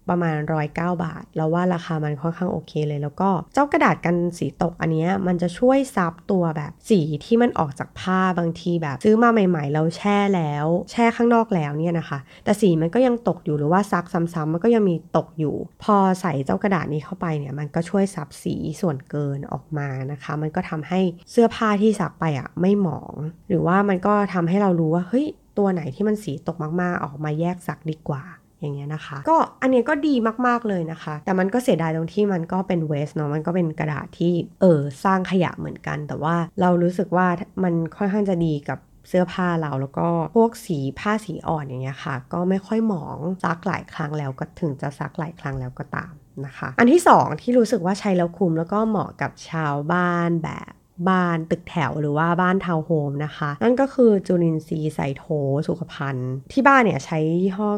[0.10, 21.00] ประมาณ 109 บาทแล้วว่าราคามันค่อนข้างโอเคเลย แล้วก็เจ้ากระดาษกันสีตกอันนี้มันจะช่วยซับตัวแบบสีที่มันออกจากผ้าบางทีแบบ ซื้อมาใหม่ ๆ เราแช่แล้ว แช่ข้างนอกแล้วเนี่ยนะคะ แต่สีมันก็ยังตกอยู่หรือว่าซักซ้ำๆมันก็ยังมีตกอยู่ พอใส่เจ้ากระดาษนี้เข้าไปเนี่ยมันก็ช่วยซับสีส่วนเกินออกมานะคะ มันก็ทำให้
[21.32, 23.13] เสื้อผ้าที่ซักไปอะไม่หมอง
[23.48, 28.24] หรือว่ามันก็ทำให้เรารู้ว่าเฮ้ยตัวไหนที่มันสีตกมากๆ ออกมาแยกซักดีกว่า
[28.62, 30.15] อย่างเงี้ยนะคะ ก็อันเนี้ยก็ดี
[30.48, 37.28] มากๆเลยนะคะ แต่มันก็เสียดายตรงที่มันก็เป็นเวสเนาะมันก็เป็นกระดาษที่เออสร้างขยะเหมือนกัน แต่ว่าเรารู้สึกว่า
[37.63, 46.13] มันค่อนข้างจะดีกับเสื้อผ้าเราแล้วก็พวกสีผ้าสีอ่อนอย่างเงี้ยค่ะ ก็ไม่ค่อยหมองซักหลายครั้งแล้วก็ถึงจะซักหลายครั้งแล้วก็ตาม
[46.45, 50.72] นะคะ อันที่ 2 ที่รู้สึกว่าใช้แล้วคุ้มแล้วก็เหมาะกับชาวบ้านแบบ
[51.10, 55.24] บ้านตึกแถวหรือว่าบ้านทาวน์โฮมนะคะ นั่นก็คือจุลินทรีย์ไซโท
[55.67, 57.69] สุขภัณฑ์ ที่บ้านเนี่ยใช้ยี่ห้อ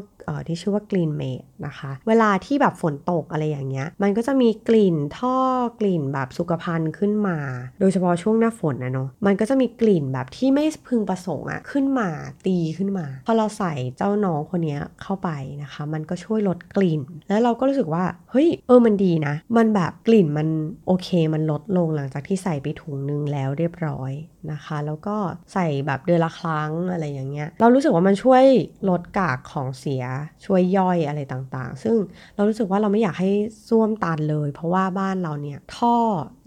[0.48, 5.38] ที่ชื่อว่า Green Made นะคะ เวลาที่แบบฝนตกอะไรอย่างเงี้ย มันก็จะมีกลิ่นท่อ
[5.80, 7.38] กลิ่นแบบสุขภัณฑ์ขึ้นมา
[7.80, 12.10] โดยเฉพาะช่วงหน้าฝนนะเนาะ มันก็จะมีกลิ่นแบบที่ไม่พึงประสงค์อะขึ้นมา
[12.46, 15.30] ตีขึ้นมา พอเราใส่เจ้าน้องคนนี้เข้าไป
[15.64, 20.48] นะคะ มันก็ช่วยลดกลิ่น แล้วเราก็รู้สึกว่า เฮ้ย เออ มันดีนะ มันแบบกลิ่นมัน
[20.88, 24.12] โอเค มันลดลงหลังจากที่ใส่ไปถุงนึงแล้วเรียบร้อย
[24.52, 25.16] นะคะ แล้วก็
[25.54, 28.44] ใส่แบบเดือนละครั้งอะไรอย่างเงี้ย เรารู้สึกว่ามันช่วย
[28.90, 30.04] ลดกากของเสีย
[30.46, 31.98] ช่วยย่อยอะไรต่างๆ ซึ่ง
[32.36, 33.32] เรารู้สึกว่าเราไม่อยากให้
[33.70, 35.98] ส้วมตันเลย เพราะว่าบ้านเราเนี่ยท่อ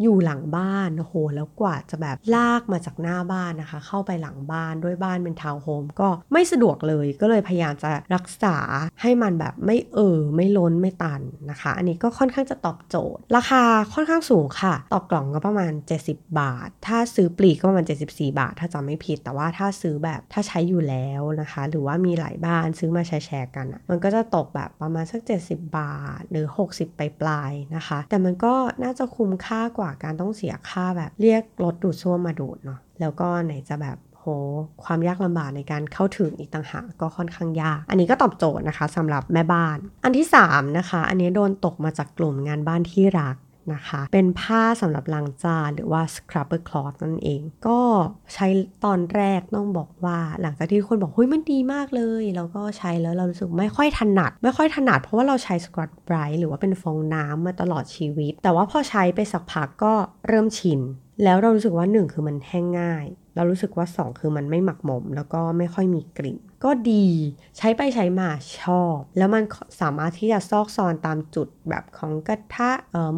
[0.02, 8.56] อยู่หลังบ้านโอ้โหแล้วกว่าจะแบบลากมาจากหน้าบ้านนะคะ เข้าไปหลังบ้านด้วยบ้านเป็นทาวน์โฮมก็ไม่สะดวกเลยก็เลยพยายามจะรักษา
[9.02, 13.62] ให้มันแบบไม่เออไม่ล้นไม่ตันนะคะ อันนี้ก็ค่อนข้างจะตอบโจทย์ ราคา
[13.94, 15.72] ค่อนข้างสูงค่ะ ต่อกล่องก็ประมาณ
[16.06, 34.24] 70 บาท ถ้าซื้อปลีกก็ประมาณ 74 บาท ถ้าจำไม่ผิด แต่ว่าถ้าซื้อแบบถ้าใช้อยู่แล้วนะคะ หรือว่ามีหลายบ้านซื้อมาแชร์ๆกันอะมันก็จะตกแบบประมาณสัก 70 บาท หรือ 60 ไปปลายๆนะคะ แต่มันก็น่าจะคุ้มค่ากว่าการต้องเสียค่าแบบเรียกรถดูดซ่วมมาดูดเนาะแล้วก็ไหนจะแบบโห
[34.84, 43.36] ความยากลำบากในการเข้าถึงอีกต่างหากก็ค่อนข้างยาก อันนี้ก็ตอบโจทย์นะคะสำหรับแม่บ้าน อันที่3นะคะ อันนี้โดนตกมาจากกลุ่มงานบ้านที่รัก
[43.72, 47.80] นะคะ เป็นผ้าสำหรับล้างจานหรือว่า scrubber cloth นั่นเอง ก็
[48.34, 48.46] ใช้
[48.84, 59.92] ตอนแรกต้องบอกว่า หลังจากที่คนบอกเฮ้ยมันดีมากเลย แล้วก็ใช้แล้วเรารู้สึกไม่ค่อยถนัด ไม่ค่อยถนัดเพราะว่าเราใช้ scrub brush หรือว่าเป็นฟองน้ำมาตลอดชีวิต แต่ว่าพอใช้ไปสักพักก็
[60.28, 60.80] เริ่มชิน
[61.22, 67.06] แล้วเรารู้สึกว่า 1 คือมันแห้งง่าย เรารู้สึกว่า 2 คือมันไม่หมักหมม แล้วก็ไม่ค่อยมีกลิ่น ก็ดี
[67.58, 68.28] ใช้ไปใช้มา
[68.60, 69.42] ชอบ แล้วมัน
[69.80, 72.70] สามารถที่จะซอกซอนตามจุดแบบของกระทะ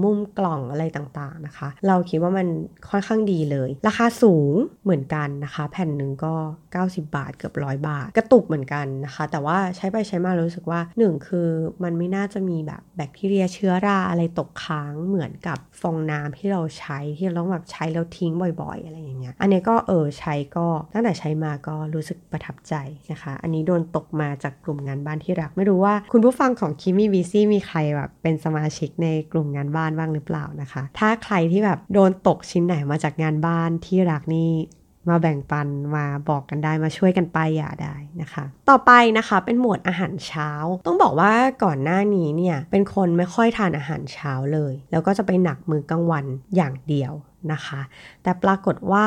[0.03, 2.49] มุมกล่องอะไรต่างๆนะคะ เราคิดว่ามัน
[2.89, 4.55] ค่อนข้างดีเลย ราคาสูง
[4.85, 6.35] เหมือนกันนะคะ แผ่นหนึ่งก็
[6.85, 11.49] 90 บาทเกือบร้อยบาท กระตุกเหมือนกันนะคะ แต่ว่าใช้ไปใช้มารู้สึกว่า 1 คือ
[11.83, 22.75] มันไม่น่าจะมีแบบแบคทีเรียเชื้อราอะไรตกค้างเหมือนกับฟองน้ำที่เราใช้ที่เราต้องแบบใช้แล้วทิ้งบ่อยๆ อะไรอย่างเงี้ยอันนี้ก็เออใช้ก็ตั้งแต่ใช้มาก็รู้สึกประทับใจ
[23.11, 34.51] นะคะ อันนี้โดนตกมาจากกลุ่มงานบ้านที่รัก ไม่รู้ว่าคุณผู้ฟังของคิมี่บีซี่มีใครแบบเป็นสมาชิกในกลุ่มงานบ้านบ้างหรือเปล่านะคะ ถ้าใครที่แบบโดนตกชิ้นไหนมาจากงานบ้านที่รักนี่
[35.09, 40.51] มาแบ่งปันมาบอกกันได้มาช่วยกันไปอย่าได้นะคะ ต่อไปนะคะเป็นหมวดอาหารเช้า
[40.87, 41.33] ต้องบอกว่า
[41.65, 46.25] ก่อนหน้านี้เนี่ยเป็นคนไม่ค่อยทานอาหารเช้าเลย แล้วก็จะไปหนักมือกลางวัน
[46.57, 47.13] อย่างเดียว
[47.53, 47.81] นะคะ
[48.23, 49.07] แต่ปรากฏว่า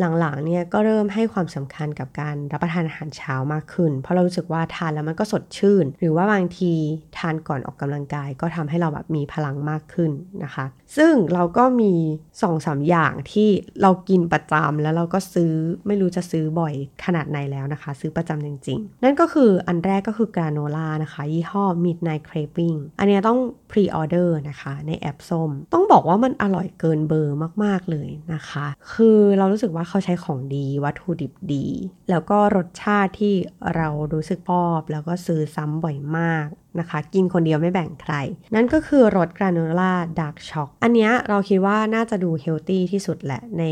[0.00, 6.72] หลังๆเนี่ยก็เริ่มให้ความสำคัญกับการรับประทานอาหารเช้ามากขึ้น เพราะเรารู้สึกว่าทานแล้วมันก็สดชื่น หรือว่าบางที
[7.18, 10.10] ทานก่อนออกกำลังกาย ก็ทำให้เราแบบมีพลังมากขึ้น
[10.44, 13.48] นะคะ ซึ่งเราก็มี2อสาอย่างที่
[13.82, 15.52] เรากินประจำแล้วเราก็ซื้อ
[15.86, 23.38] ไม่รู้จะซื้อบ่อยขนาดไหนแล้วนะคะ ซื้อประจำจริงๆ นั่นก็คืออันแรกก็คือกราโนล่านะคะ ยี่ห้อ Midnight Craving อันนี้ต้อง
[23.70, 31.66] pre-order นะคะในแอปส้ม ต้องบอกว่ามันอร่อยเกินเบอร์มากๆเลยนะคะ คือเรารู้สึกว่าเขาใช้ของดีวัตถุดิบดี
[32.10, 33.34] แล้วก็รสชาติที่
[33.76, 36.46] เรารู้สึกชอบ แล้วก็ซื้อซ้ำบ่อยมาก
[36.78, 38.14] นะคะ กินคนเดียวไม่แบ่งใคร
[38.54, 43.64] นั่นก็คือรสกราโนล่า dark choc อันนี้เราคิดว่าน่าจะดู healthy ที่สุดแหละใน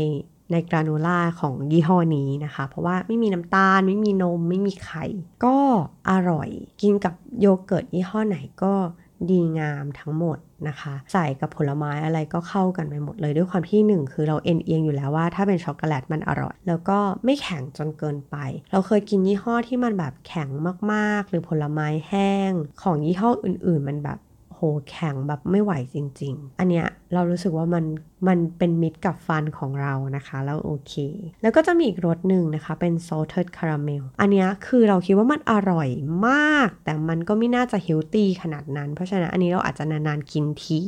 [0.51, 5.05] ในกราโนล่าของยี่ห้อนี้นะคะ เพราะว่าไม่มีน้ำตาล ไม่มีนม ไม่มีไข่
[5.45, 5.57] ก็
[6.09, 6.49] อร่อย
[6.81, 8.73] กินกับโยเกิร์ตยี่ห้อไหนก็
[9.31, 18.35] ดีงามทั้งหมดนะคะ ใส่กับผลไม้อะไรก็เข้ากันไปหมดเลยด้วยความที่หนึ่งคือเราเอ็นเอียงอยู่แล้วว่าถ้าเป็นช็อกโกแลตมันอร่อย แล้วก็ไม่แข็งจนเกินไป
[18.71, 20.49] เราเคยกินยี่ห้อที่มันแบบแข็ง
[20.93, 24.19] มากๆ หรือผลไม้แห้ง ของยี่ห้ออื่น ๆ มันแบบ
[24.89, 27.85] แข็งแบบไม่ไหวจริง ๆ อันเนี้ยเรารู้สึกว่ามัน
[28.27, 30.93] มันเป็นมิตรกับฟันของเรานะคะ แล้วโอเค
[31.41, 35.89] แล้วก็จะมีอีกรสหนึ่งนะคะ เป็น salted caramel อันเนี้ยคือเราคิดว่ามันอร่อย
[36.27, 40.81] มาก แต่มันก็ไม่น่าจะ healthy ขนาดนั้น เพราะฉะนั้นอันนี้เราอาจจะนานๆกินที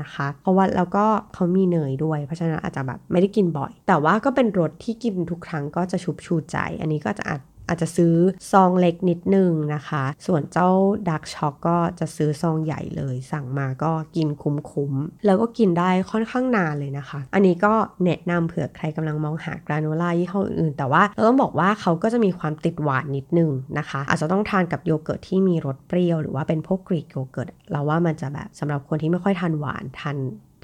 [0.00, 8.14] นะคะ เพราะว่าแล้วก็เขามีเนยด้วย เพราะฉะนั้นอาจจะแบบไม่ได้กินบ่อย แต่ว่าก็เป็นรสที่กินทุกครั้งก็จะชุบชูใจ อันนี้ก็จะอาจ อาจจะซื้อ
[8.52, 10.70] ซองเล็กนิดนึงนะคะ ส่วนเจ้า
[11.08, 17.72] dark choc ก็จะซื้อซองใหญ่เลย สั่งมาก็กินคุ้มๆ แล้วก็กินได้ค่อนข้างนานเลยนะคะ อันนี้ก็
[18.04, 30.16] แนะนำเผื่อใครกำลังมองหากราโนล่ายี่ห้ออื่น แต่ว่าเราต้องบอกว่าเขาก็จะมีความติดหวานนิดนึงนะคะ อาจจะต้องทานกับโยเกิร์ตที่มีรสเปรี้ยว หรือว่าเป็นพวก Greek yogurt เราว่ามันจะแบบสำหรับคนที่ไม่ค่อยทานหวานทาน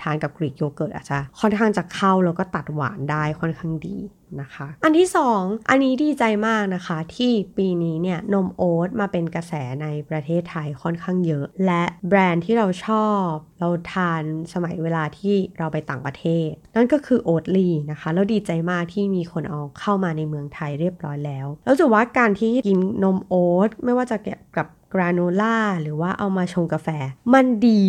[0.02, 3.96] ทานกับ Greek yogurt อาจจะค่อนข้างจะเข้าแล้วก็ตัดหวานได้ค่อนข้างดี
[4.40, 13.28] นะคะ อันที่ 2 อันนี้ดีใจมากนะคะ ที่ปีนี้เนี่ยนมโอ๊ตมาเป็นกระแสในประเทศไทยค่อนข้างเยอะ และแบรนด์ที่เราชอบ
[13.60, 26.88] เราทานสมัยเวลาที่เราไปต่างประเทศ นั่นก็คือโอ๊ตลีนะคะ แล้วดีใจมากที่มีคนเอาเข้ามาในเมืองไทยเรียบร้อยแล้ว แล้วจะว่าการที่กินนมโอ๊ตไม่ว่าจะเกี่ยวกับกราโนล่าหรือว่าเอามาชงกาแฟ
[27.34, 27.82] มันดี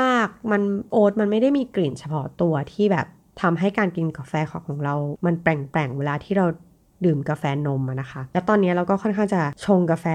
[0.00, 3.06] มากๆ มันโอ๊ตมันไม่ได้มีกลิ่นเฉพาะตัวที่แบบ
[3.42, 4.94] ทำให้การกินกาแฟของเรา
[5.26, 6.46] มันแปลงๆเวลาที่เรา
[7.04, 10.06] ดื่มกาแฟนมนะคะ แล้วตอนนี้เราก็ค่อนข้างจะชงกาแฟ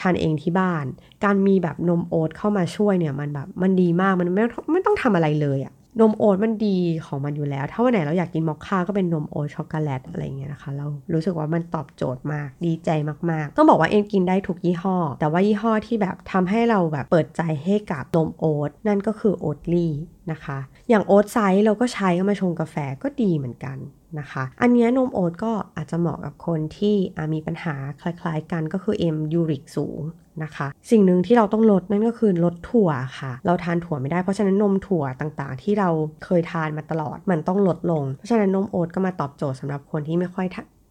[0.00, 0.84] ทานเองที่บ้าน
[1.24, 12.90] การมีแบบนมโอ๊ตเข้ามาช่วยเนี่ยมันแบบมันดีมากมันไม่ไม่ต้องทำอะไรเลยอะ นมโอ๊ตมันดีของมันอยู่แล้ว ถ้าวันไหนเราอยากกินมอคค่าก็เป็นนมโอ๊ตช็อกโกแลตอะไรเงี้ยนะคะ เรารู้สึกว่ามันตอบโจทย์มาก ดีใจ
[13.30, 19.92] มาก ๆ ต้องบอกว่าเอ็มกินได้ทุกยี่ห้อ แต่ว่ายี่ห้อที่แบบทำให้เราแบบเปิดใจให้กับนมโอ๊ตนั่นก็คือ Oatly
[20.32, 23.78] นะคะ อย่าง Oatside เราก็ใช้มาชงกาแฟก็ดีเหมือนกัน
[24.18, 26.96] นะคะ อันนี้นมโอ๊ตก็อาจจะเหมาะกับคนที่
[27.34, 30.00] มีปัญหาคล้าย ๆ กันก็คือเอ็มยูริกสูง
[30.42, 32.90] นะคะ สิ่งหนึ่งที่เราต้องลดนั่นก็คือลดถั่ว
[33.20, 35.90] ค่ะ เราทานถั่วไม่ได้เพราะฉะนั้นนมถั่วต่างๆ ที่เรา
[36.24, 40.46] เคยทานมาตลอดมันต้องลดลง เพราะฉะนั้นนมโอ๊ตก็มาตอบโจทย์สำหรับคนที่ไม่ค่อย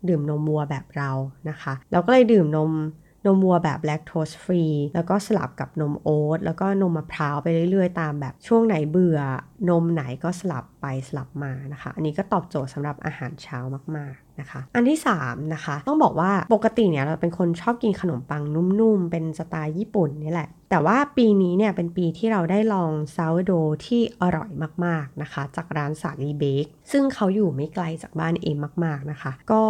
[0.09, 1.11] ดื่มนมวัวแบบเรา
[1.49, 2.71] นะคะ เราก็เลยดื่มนม
[3.25, 9.19] นมวัวแบบแลคโตสฟรีแล้วก็สลับกับนมโอ๊ตแล้วก็นมมะพร้าวไปเรื่อยๆ ตามแบบช่วงไหนเบื่อ
[9.69, 13.59] นมไหนก็สลับไปสลับมานะคะ อันนี้ก็ตอบโจทย์สำหรับอาหารเช้า
[13.97, 18.43] มากๆ นะคะ อันที่3นะคะต้องบอกว่าปกติเนี่ยเราเป็นคนชอบกินขนมปัง
[18.79, 23.51] นุ่มๆ เป็นสไตล์ญี่ปุ่นนี่แหละ แต่ว่าปีนี้เนี่ยเป็นปีที่เราได้ลองซาวโด
[23.85, 24.51] ที่อร่อย
[24.85, 29.63] มากๆนะคะ จากร้านสาลีเบคซึ่งเขาอยู่ไม่ไกลจากบ้านเอมมากๆนะคะ ก็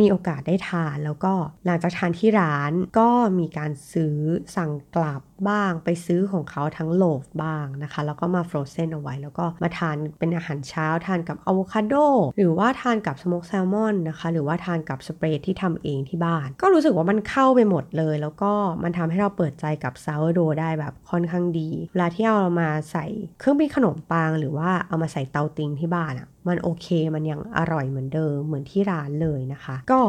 [0.00, 1.32] มีโอกาสได้ทานแล้วก็
[1.64, 4.16] หลังจากทานที่ร้านก็มีการซื้อ
[4.56, 11.94] สั่งกลับ บ้าง ไปซื้อของเขาทั้งโหลฟบ้างนะคะ แล้วก็มาฟรอเซนเอาไว้ แล้วก็มาทานเป็นอาหารเช้าทานกับอะโวคาโด
[12.36, 23.06] หรือว่าทานกับสโมกแซลมอนนะคะ หรือว่าทานกับสเปรย์ที่ทำเองที่บ้าน ก็รู้สึกว่ามันเข้าไปหมดเลย แล้วก็มันทำให้เราเปิดใจกับซาวโดได้แบบค่อนข้างดี เวลาที่เอามาใส่
[23.38, 30.00] เครื่องปิ้งขนมปัง หรือว่าเอามาใส่เตาติงที่บ้านอะมันโอเคมันยังอร่อยเหมือนเดิมเหมือนที่ร้านเลยนะคะ ก็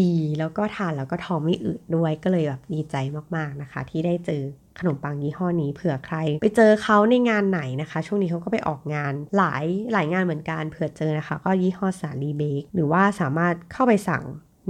[0.00, 2.96] ดีแล้วก็ทานแล้วก็ท้องไม่อืดด้วยก็เลยแบบดีใจ
[3.36, 4.42] มากๆนะคะ ที่ได้เจอ
[4.78, 14.22] ขนมปังยี่ห้อนี้เผื่อใคร ไปเจอเขาในงานไหนนะคะ ช่วงนี้เขาก็ไปออกงานหลายหลายงานเหมือนกันเผื่อเจอนะคะ ก็ยี่ห้อสาลีเบกหรือว่าสามารถเข้าไปสั่ง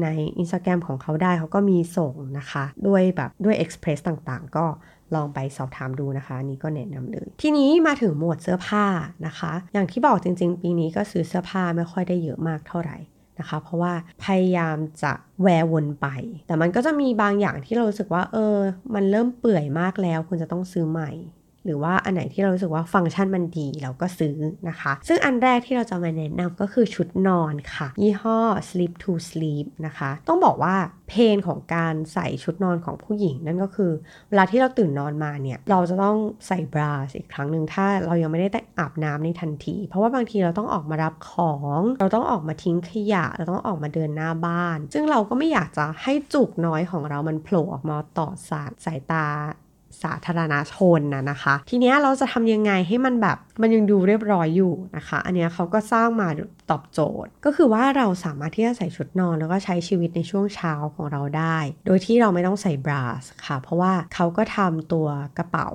[0.02, 0.08] ใน
[0.40, 4.66] Instagram ของเขาได้เขาก็มีส่งนะคะ ด้วยแบบด้วย Express ต่างๆ ก็
[5.14, 8.86] ลองไปสอบถามดูนะคะ นี่ก็แนะนำเลยทีนี้มาถึงหมวดเสื้อผ้า
[9.26, 12.96] นะคะ อย่างที่บอกจริง ๆ ปีนี้ก็ซื้อเสื้อผ้าไม่ค่อยได้เยอะมากเท่าไหร่
[13.38, 13.92] นะคะ เพราะว่า
[14.24, 16.06] พยายามจะแวร์วนไป
[16.46, 18.56] แต่มันก็จะมีบางอย่างที่เรารู้สึกว่า เออ
[18.94, 21.10] มันเริ่มเปื่อยมากแล้ว คุณจะต้องซื้อใหม่
[21.64, 24.36] หรือว่าอันไหนที่เรารู้สึกว่าฟังก์ชันมันดีเราก็ซื้อ
[24.68, 30.74] นะคะ ซึ่งอันแรกที่เราจะมาแนะนำก็คือชุดนอนค่ะ ยี่ห้อ Sleep to Sleep นะคะ ต้องบอกว่า
[31.08, 33.92] เพนของการใส่ชุดนอนของผู้หญิง นั่นก็คือ
[34.28, 38.48] เวลาที่เราตื่นนอนมาเนี่ย เราจะต้องใส่บราสอีกครั้งหนึ่งถ้าเรายังไม่ได้
[38.78, 49.26] อาบน้ำในทันที เพราะว่าบางทีเราต้องออกมารับของ เราต้องออกมาทิ้งขยะ เราต้องออกมาเดินหน้าบ้าน ซึ่งเราก็ไม่อยากจะให้จุกน้อยของเรามันโผล่ออกมาต่อสายสายตา
[50.02, 56.28] สาธารณชนนะนะคะ ทีนี้เราจะทำยังไงให้มันแบบมันยังดูเรียบร้อยอยู่นะคะ อันนี้เขาก็สร้างมา
[56.70, 65.06] ตอบโจทย์ ก็คือว่าเราสามารถที่จะใส่ชุดนอนแล้วก็ใช้ชีวิตในช่วงเช้าของเราได้ โดยที่เราไม่ต้องใส่บราสค่ะ เพราะว่าเขาก็ทำตัว
[65.38, 65.68] กระเป๋า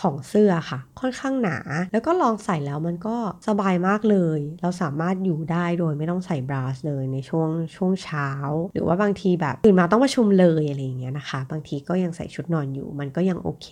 [0.00, 1.58] ของเสื้อค่ะ ค่อนข้างหนา
[1.92, 3.16] แล้วก็ลองใส่แล้วมันก็
[3.48, 8.28] สบายมากเลย เราสามารถอยู่ได้โดยไม่ต้องใส่บราสเลยในช่วงช่วงเช้า
[8.74, 13.68] หรือว่าบางทีแบบตื่นมาต้องประชุมเลยอะไรอย่างเงี้ยนะคะ บางทีก็ยังใส่ชุดนอนอยู่ มันก็ยังโอเค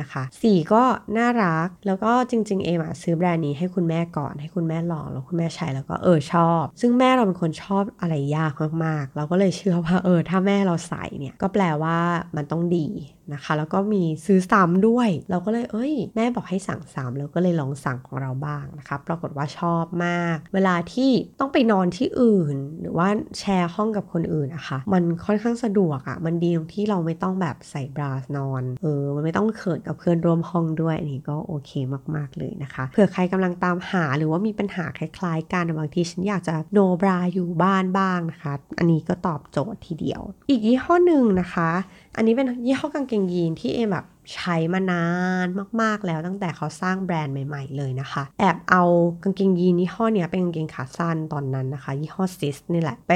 [0.00, 0.82] นะคะสีก็
[1.16, 8.52] น่ารักแล้วก็จริง ๆ เอมาซื้อแบรนด์นี้ให้คุณแม่ก่อน ให้คุณแม่ลองแล้วคุณแม่ใช้แล้วก็เออชอบ ซึ่งแม่เราเป็นคนชอบอะไรยาก
[8.84, 11.98] มากๆ เราก็เลยเชื่อว่าเออถ้าแม่เราใส่เนี่ยก็แปลว่า
[12.36, 12.88] มันต้องดี
[13.32, 21.10] นะคะ แล้วก็มีซื้อซ้ำด้วย เราก็เลยเอ้ย แม่บอกให้สั่งซ้ำเราก็เลยลองสั่งของเราบ้างนะคะ ปรากฏว่าชอบมาก เวลาที่
[21.40, 23.08] ต้องไปนอนที่อื่น หรือว่า
[23.38, 31.70] แชร์ห้องกับคนอื่นนะคะ มันค่อนข้างสะดวกอะ่ะ มันดีตรงที่เราไม่ต้องแบบใส่บราสนอน เออ มันไม่ต้องเขินกับเพื่อนร่วมห้องด้วยอันนี้ก็โอเค
[32.16, 41.70] มากๆเลยนะคะ เผื่อใครกำลังตามหาหรือว่ามีปัญหาคล้ายๆกันบางทีฉันอยากจะโนบราอยู่บ้านบ้างนะคะ อันนี้ก็ตอบโจทย์ทีเดียว อีกยี่ห้อหนึ่งนะคะ
[42.16, 45.06] อันนี้เป็นยี่ห้อกางเกงยีนที่เอมแบบใช้มานา
[45.44, 45.46] น
[45.82, 48.82] มากๆแล้วตั้งแต่เขาสร้างแบรนด์ใหม่ ๆ เลยนะคะ แอบเอา
[49.22, 53.12] กางเกงยีนยี่ห้อเนี้ยเป็นกางเกงขาสั้นตอนนั้นนะคะ ยี่ห้อซิสนี่แหละไป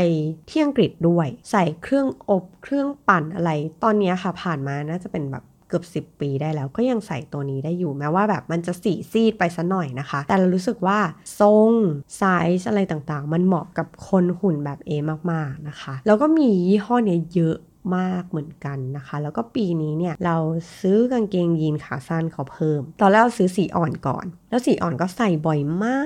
[0.48, 3.50] ที่อังกฤษด้วย ใส่เครื่องอบเครื่องปั่นอะไร
[3.84, 10.98] ตอนนี้ค่ะผ่านมาน่าจะเป็นแบบเกือบ 10 ปีได้แล้วก็ยังใส่ตัวนี้ได้อยู่แม้ว่าแบบมันจะสีซีดไปซะหน่อยนะคะ แต่เรารู้สึกว่า
[11.40, 11.70] ทรง
[12.16, 12.24] ไซ
[12.58, 14.90] ส์อะไรต่างๆ มันเหมาะกับคนหุ่นแบบเอ็ม
[15.32, 17.56] มากๆนะคะ แล้วก็มียี่ห้อเนี้ยเยอะ
[17.96, 20.36] มากเหมือนกันนะคะ แล้วก็ปีนี้เนี่ยเรา
[20.80, 25.98] ซื้อกางเกงยีนขาสั้นเขาเพิ่ม ตอนแรกเราซื้อสีอ่อนก่อนแล้วสีอ่อนก็ใส่บ่อยมา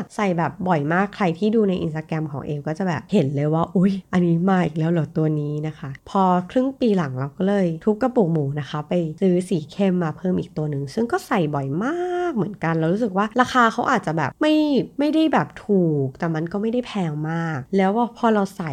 [0.00, 14.54] ก ใส่แบบบ่อยมากใครที่ดูในอินสตาแกรมของเอ็มก็จะแบบเห็นเลยว่า อุ๊ยอันนี้มาอีกแล้วเหรอตัวนี้นะคะ พอครึ่งปีหลังเราก็เลย ทุบกระปุกหมูนะคะ ไปซื้อสีเข้มมาเพิ่มอีกตัวหนึ่ง ซึ่งก็ใส่บ่อยมากเหมือนกันเรารู้สึกว่าราคาเขาอาจจะแบบไม่
[14.98, 18.72] ไม่ได้แบบถูก แต่มันก็ไม่ได้แพงมาก แล้วว่าพอเราใส่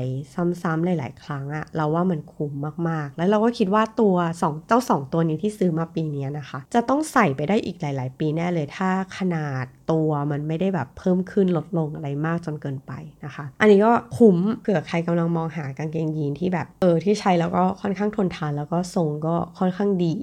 [0.62, 2.52] ซ้ำๆหลาย ๆ ครั้งอะเราว่ามันคุ้ม
[2.90, 12.92] มากๆ แล้วเราก็คิดว่าตัว 2 เจ้า 2 ตัวนี้ที่ซื้อมาปีนี้นะคะ จะต้องใส่ไปได้อีกหลาย ๆ ปีแน่เลยถ้า้าขนาดตัวมันไม่ได้แบบเพิ่มขึ้นลดลงอะไรมากจนเกินไป
[13.26, 20.16] นะคะ อันนี้ก็คุ้มเผื่อใครกำลังมองหากางเกงยีนที่แบบเออที่ใช้แล้วก็ค่อนข้างทนทานแล้วก็ทรงก็ค่อนข้างดี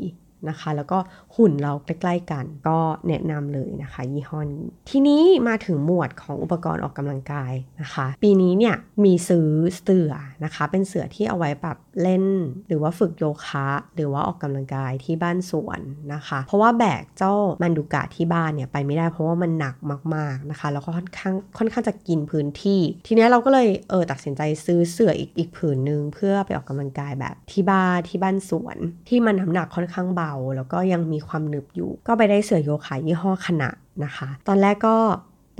[0.49, 0.99] นะคะ แล้วก็
[1.37, 8.75] หุ่นเราใกล้ๆกัน ก็แนะนำเลยนะคะ ยี่ห้อนี้ทีนี้มาถึงหมวดของอุปกรณ์ออกกำลังกายนะคะ ปีนี้เนี่ย
[9.05, 9.49] มีซื้อ
[9.83, 10.13] เสื่อ
[10.45, 12.25] นะคะ เป็นเสื่อที่เอาไว้แบบเล่น
[12.69, 15.81] หรือว่าฝึกโยคะ หรือว่าออกกำลังกายที่บ้านสวน
[16.15, 19.77] นะคะ เพราะว่าแบกเจ้ามันดูกะที่บ้านเนี่ยไปไม่ได้เพราะว่ามันหนัก
[20.15, 28.77] มากๆนะคะ แล้วก็ค่อนข้างค่อนข้างจะกินพื้นที่ ทีนี้เราก็เลยเออตัดสินใจซื้อเสื่ออีกอีกผืนหนึ่งเพื่อไปออกกำลังกายแบบที่บ้านที่บ้านสวน
[29.09, 33.71] ที่มันน้ำหนักค่อนข้างเบาแล้วก็ยังมีความหนึบอยู่ ก็ไปได้เสื่อโยคะยี่ห้อขณะ
[34.05, 34.97] นะคะ ตอนแรกก็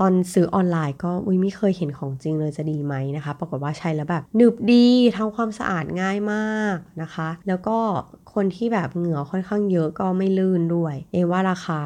[0.03, 7.77] ตอนซื้อออนไลน์ก็อุ้ยไม่เคยเห็นของจริงเลยจะดีไหมนะคะ ปรากฏว่าใช้แล้วแบบหนึบดีทำความสะอาดง่ายมากนะคะ แล้วก็
[8.33, 11.81] คนที่แบบเหงื่อค่อนข้างเยอะก็ไม่ลื่นด้วย เอว่าราคา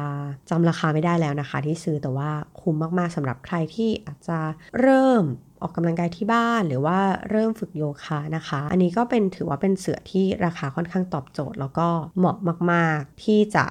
[0.50, 4.38] จำราคาไม่ได้แล้วนะคะ ที่ซื้อแต่ว่าคุ้มมากๆสำหรับใครที่อาจจะ
[4.80, 5.22] เริ่ม
[5.64, 6.98] ออกกำลังกายที่บ้าน หรือว่า
[7.30, 12.36] เริ่มฝึกโยคะนะคะ อันนี้ก็เป็นถือว่าเป็นเสื่อที่ราคาค่อนข้างตอบโจทย์ แล้วก็เหมาะ
[12.72, 13.64] มาก ๆ ที่จะ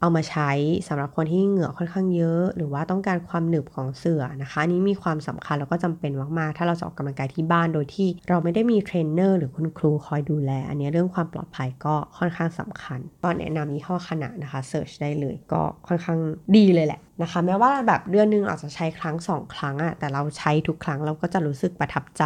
[0.00, 0.50] เอามาใช้
[0.88, 16.18] สำหรับคนที่เหงื่อค่อนข้างเยอะ หรือว่าต้องการความหนึบของเสื่อนะคะนี้มีความสำคัญแล้วก็จำเป็นมากๆ ถ้าเราจะออกกำลังกายที่บ้านโดยที่เราไม่ได้มีเทรนเนอร์หรือคุณครูคอยดูแล อันนี้เรื่องความปลอดภัยก็ค่อนข้างสำคัญก็แนะนำยี่ห้อขนาดนะคะ search ได้เลยก็ค่อนข้าง
[16.56, 22.24] ดีเลยแหละนะคะแม้ว่าแบบเดือนนึงอาจจะใช้ครั้งสองครั้งอะแต่เราใช้ทุกครั้งเราก็จะรู้สึกประทับใจ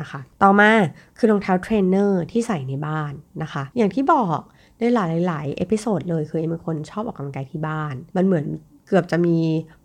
[0.00, 0.70] นะคะ ต่อมา
[1.18, 4.40] คือรองเท้าเทรนเนอร์ที่ใส่ในบ้านนะคะ อย่างที่บอก
[4.78, 8.46] ได้หลายหลาย episode เลยคือเอ็มเป็นคนชอบออกกำลังกายที่บ้าน มันเหมือน
[8.88, 9.36] เกือบจะมี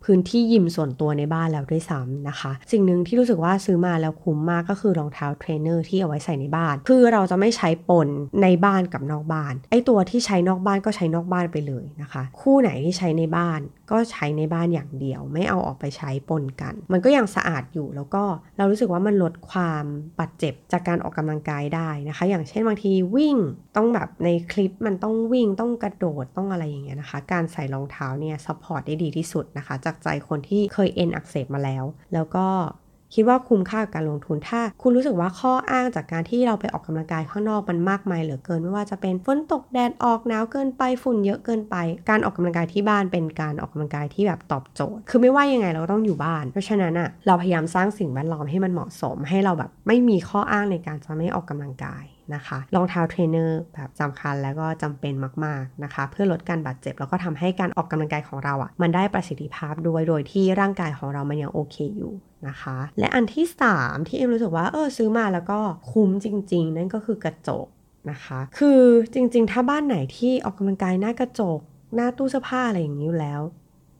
[0.04, 8.08] พื้นที่ยิมส่วนตัวในบ้านแล้วด้วยซ้ำนะคะ สิ่งหนึ่งที่รู้สึกว่าซื้อมาแล้วคุ้มมากก็คือรองเท้าเทรนเนอร์ที่เอาไว้ใส่ในบ้าน คือเราจะไม่ใช้ปน
[8.42, 18.22] ในบ้านกับนอกบ้าน ไอตัวที่ใช้นอกบ้านก็ใช้นอกบ้านไปเลยนะคะ คู่ไหนที่ใช้ในบ้านก็ใช้ในบ้านอย่างเดียว ไม่เอาออกไปใช้ปนกัน มันก็ยังสะอาดอยู่แล้วก็
[18.56, 19.84] เรารู้สึกว่ามันลดความ
[20.18, 23.36] บาดเจ็บจากการออกกำลังกายได้นะคะ อย่างเช่นบางทีวิ่ง
[23.76, 32.46] ต้องแบบในคลิปมันต้องวิ่งต้องกระโดดต้องอะไรอย่างเงี้ยนะคะ การใส่รองเท้าเนี่ย support ได้ดีที่สุดนะคะ จากใจคนที่เคยเอ็นอักเสบมาแล้ว แล้วก็
[33.14, 41.76] คิดว่าคุ้มค่ากับการลงทุนถ้า คุณรู้สึกว่าข้ออ้างจากการที่เราไปออกกำลังกายข้างนอกมันมากมายเหลือเกินไม่ว่าจะเป็นฝนตกแดดออกหนาวเกินไปฝุ่นเยอะเกินไป
[42.08, 55.12] การออกกำลังกายที่บ้านเป็นการออกกำลังกายที่แบบตอบโจทย์ คือไม่ว่ายังไงเราก็ต้องอยู่บ้าน เพราะฉะนั้นอะเราพยายามสร้างสิ่งแวดล้อมให้มันเหมาะสม ให้เราแบบไม่มีข้ออ้างในการจะไม่ออกกำลังกายนะคะรองเท้าเทรนเนอร์แบบสำคัญแล้วก็จำเป็น
[55.44, 62.12] มากๆนะคะ เพื่อลดการบาดเจ็บแล้วก็ทำให้การออกกำลังกายของเราอะ่ะมันได้ประสิทธิภาพด้วยโดยที่ร่างกายของเรามันยังโอเคอยู่
[62.48, 65.58] นะคะ และอันที่ 3 ที่เอ็มรู้สึกว่าเออซื้อมาแล้วก็
[65.90, 67.66] คุ้มจริง ๆ นั่นก็คือกระจก
[68.10, 68.82] นะคะ คือ
[69.14, 71.60] จริง ๆ ถ้าบ้านไหนที่ออกกำลังกายหน้ากระจก
[71.94, 73.42] หน้าตู้เสื้อผ้าอะไรอย่างนี้อยู่แล้ว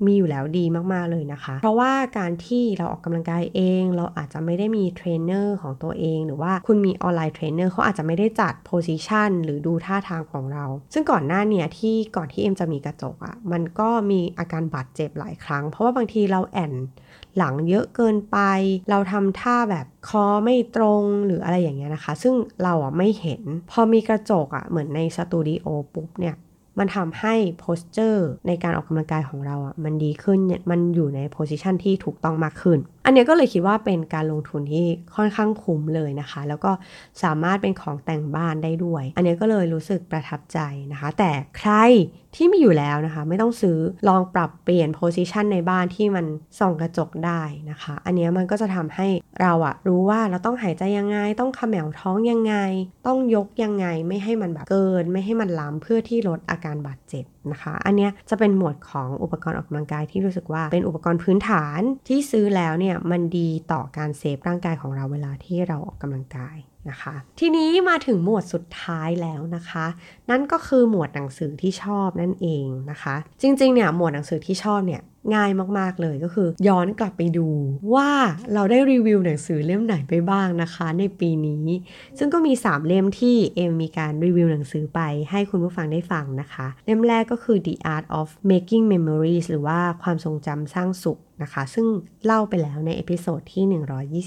[0.07, 16.73] มีอยู่แล้วดีมากๆเลยนะคะ เพราะว่าการที่เราออกกำลังกายเอง เราอาจจะไม่ได้มีเทรนเนอร์ของตัวเอง หรือว่าคุณมี online trainer เขาอาจจะไม่ได้จัด position หรือดูท่าทางของเรา ซึ่งก่อนหน้าเนี่ยที่ก่อนที่เอ็มจะมีกระจกอะ่ะ มันก็มีอาการบาดเจ็บหลายครั้ง เพราะว่าบางทีเราแอ่น
[17.39, 18.39] หลังเยอะเกินไป
[18.91, 26.37] เราทำท่าแบบคอไม่ตรงหรืออะไรอย่างเงี้ยนะคะ ซึ่งเราอะไม่เห็น พอมีกระจกอะเหมือนในสตูดิโอปุ๊บเนี่ย
[26.79, 30.39] มันทำให้ posture ในการออกกำลังกายของเราอะมันดีขึ้น
[30.71, 36.73] มันอยู่ใน position ที่ถูกต้องมากขึ้น อันนี้ก็เลยคิดว่าเป็นการลงทุนที่ค่อนข้างคุ้มเลยนะคะ แล้วก็
[37.23, 40.59] สามารถเป็นของแต่งบ้านได้ด้วย อันนี้ก็เลยรู้สึกประทับใจ
[40.93, 41.71] นะคะ แต่ใคร
[42.37, 46.27] ที่มีอยู่แล้วนะคะ ไม่ต้องซื้อลองปรับเปลี่ยนโพสิชันในบ้านที่มัน
[46.59, 49.09] ส่องกระจกได้นะคะ อันนี้มันก็จะทำให้
[49.41, 52.55] เราอะรู้ว่าเราต้องหายใจยังไง ต้องขมวท้องยังไง
[53.07, 66.57] ต้องยกยังไงไม่ให้มันแบบเกิน ไม่ให้มันล้ำเพื่อที่ลดอาการบาดเจ็บนะคะ อันนี้จะเป็นหมวดของอุปกรณ์ออกกำลังกายที่รู้สึกว่าเป็นอุปกรณ์พื้นฐานที่ซื้อแล้วเนี่ยมันดีต่อการเซฟร่างกายของเราเวลาที่เราออกกำลังกาย
[66.91, 69.87] นะคะ ทีนี้มาถึงหมวดสุดท้ายแล้วนะคะ
[70.31, 75.03] นั่นก็คือหมวดหนังสือที่ชอบนั่นเองนะคะ จริงๆเนี่ยหมวดหนังสือที่ชอบเนี่ย
[75.35, 77.49] ง่ายมากๆเลยก็คือ ย้อนกลับไปดู
[77.95, 78.11] ว่า
[78.55, 81.67] เราได้รีวิวหนังสือเล่มไหนไปบ้างนะคะ ในปีนี้
[82.19, 91.87] ซึ่งก็มี 3 เล่มที่เอ็มมีการรีวิวหนังสือไปให้คุณผู้ฟังได้ฟังนะคะ เล่มแรกก็คือ The Art of Making Memories หรือว่าความทรงจำสร้างสุข นะคะ ซึ่ง
[92.27, 93.65] เล่าไปแล้วใน episode ที่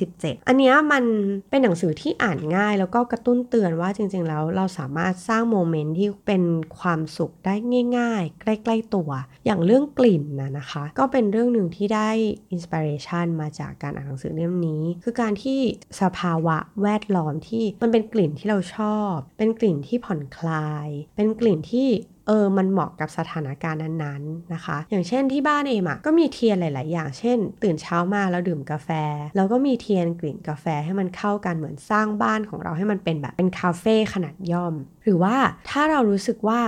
[0.04, 1.04] 127 อันนี้มัน
[1.50, 6.44] เป็นหนังสือที่อ่านง่าย แล้วก็กระตุ้นเตือนว่าจริง ๆ แล้วเราสามารถสร้าง moment ที่เป็น
[6.80, 7.56] ความสุขได้
[7.98, 9.10] ง่าย ๆ ใกล้ ๆ ตัว
[9.46, 12.10] อย่างเรื่องกลิ่นนะนะคะ ก็เป็นเรื่องหนึ่งที่ได้
[12.52, 15.60] inspiration มาจากการอ่านหนังสือเล่มนี้ คือการที่
[16.02, 21.88] สภาวะแวดล้อมที่มันเป็นกลิ่นที่เราชอบ เป็นกลิ่นที่ผ่อนคลาย เป็นกลิ่นที่
[22.28, 28.90] เออมันเหมาะกับสถานการณ์นั้นๆนะคะ อย่างเช่นที่บ้านเอ็มอะก็มีเทียนหลาย ๆ อย่าง เช่น ตื่นเช้ามาแล้วดื่มกาแฟ
[29.36, 34.74] แล้วก็มีเทียนกลิ่นกาแฟให้มันเข้ากันเหมือนสร้างบ้านของเราให้มันเป็นแบบเป็นคาเฟ่ขนาดย่อม
[35.04, 35.36] หรือว่า
[35.70, 36.62] ถ้าเรารู้สึกว่า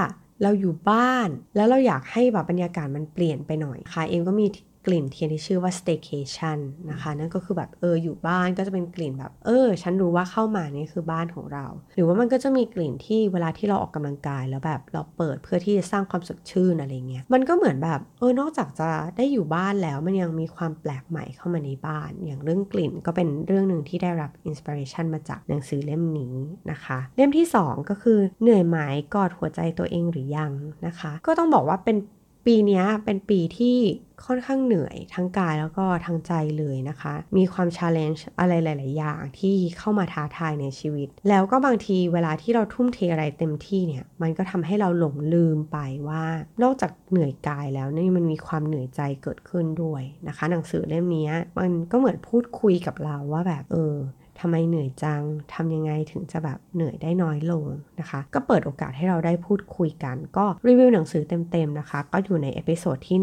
[0.44, 4.48] เราอยู่บ้านแล้วเราอยากให้แบบบรรยากาศมันเปลี่ยนไปหน่อยค่ะ เอ็มก็มี
[4.86, 6.60] กลิ่นเทียนที่ชื่อว่า staycation
[6.92, 11.66] นะคะ นั่นก็คือแบบเอออยู่บ้านก็จะเป็นกลิ่นแบบเออ ฉันรู้ว่าเข้ามานี่คือบ้านของเรา
[11.96, 26.36] หรือว่ามันก็จะมีกลิ่นที่เวลาที่เราออกกำลังกายแล้วแบบเราเปิดเพื่อที่จะสร้างความสดชื่นอะไรเงี้ยมันก็เหมือนแบบเออนอกจากจะได้อยู่บ้านแล้วมันยังมีความแปลกใหม่เข้ามาในบ้าน อย่างเรื่องกลิ่นก็เป็นเรื่องหนึ่งที่ได้รับ inspiration มาจากหนังสือเล่มนี้
[26.72, 28.78] นะคะ เล่มที่ 2 ก็คือเหนื่อยไหม
[29.16, 30.52] กอดหัวใจตัวเองหรือยัง
[30.86, 31.98] นะคะ ก็ต้องบอกว่าเป็น
[32.46, 33.78] ปีนี้เป็นปีที่
[34.26, 45.78] ค่อนข้างเหนื่อยทั้งกายแล้วก็ทั้งใจเลยนะคะ มีความ challenge อะไรหลาย ๆ อย่างที่เข้ามาท้าทายในชีวิต แล้วก็บางทีเวลาที่เราทุ่มเทอะไรเต็มที่เนี่ย มันก็ทำให้เราหลงลืมไป
[46.10, 46.24] ว่า
[46.64, 51.30] นอกจากเหนื่อยกายแล้วนี่มันมีความเหนื่อยใจเกิดขึ้นด้วยนะคะ หนังสือเล่มนี้
[51.60, 53.96] มันก็เหมือนพูดคุยกับเราว่าแบบเออ
[54.40, 55.22] ทำไมเหนื่อยจัง
[55.54, 57.66] ทำยังไงถึงจะแบบเหนื่อยได้น้อยลง
[58.00, 63.18] นะคะ ก็เปิดโอกาสให้เราได้พูดคุยกัน ก็รีวิวหนังสือเต็มๆนะคะ ก็อยู่ใน episode ที่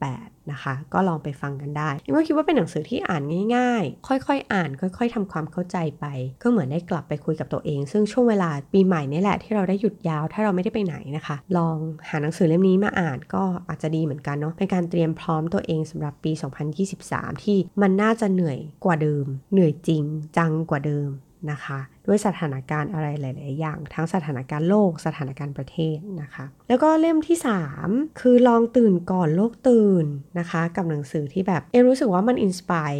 [0.00, 3.22] 118นะคะ ก็ลองไปฟังกันได้นี่ก็คิดว่าเป็นหนังสือที่อ่าน
[3.56, 6.04] ง่าย ๆ ค่อยๆอ่าน ค่อย ๆทำความเข้าใจไป
[6.42, 11.76] ก็เหมือนได้กลับไปคุยกับตัวเอง ซึ่งช่วงเวลาปีใหม่นี่แหละที่เราได้หยุดยาว ถ้าเราไม่ได้ไปไหนนะคะ ลอง
[12.08, 16.32] หาหนังสือเล่มนี้มาอ่านก็อาจจะดีเหมือนกันเนาะเป็นการเตรียมพร้อมตัวเองสำหรับปี
[16.88, 20.02] 2023 ที่มันน่าจะเหนื่อยกว่าเดิม เหนื่อยจริง
[20.36, 21.08] จังกว่าเดิม
[21.50, 27.36] นะคะ ด้วยสถานการณ์อะไรหลาย ๆ อย่าง ทั้งสถานการณ์โลกสถานการณ์ประเทศนะคะ แล้วก็เล่มที่
[27.78, 30.06] 3 คือลองตื่นก่อนโลกตื่น
[30.38, 32.92] นะคะ กับหนังสือที่แบบเอรู้สึกว่ามันอินสปาย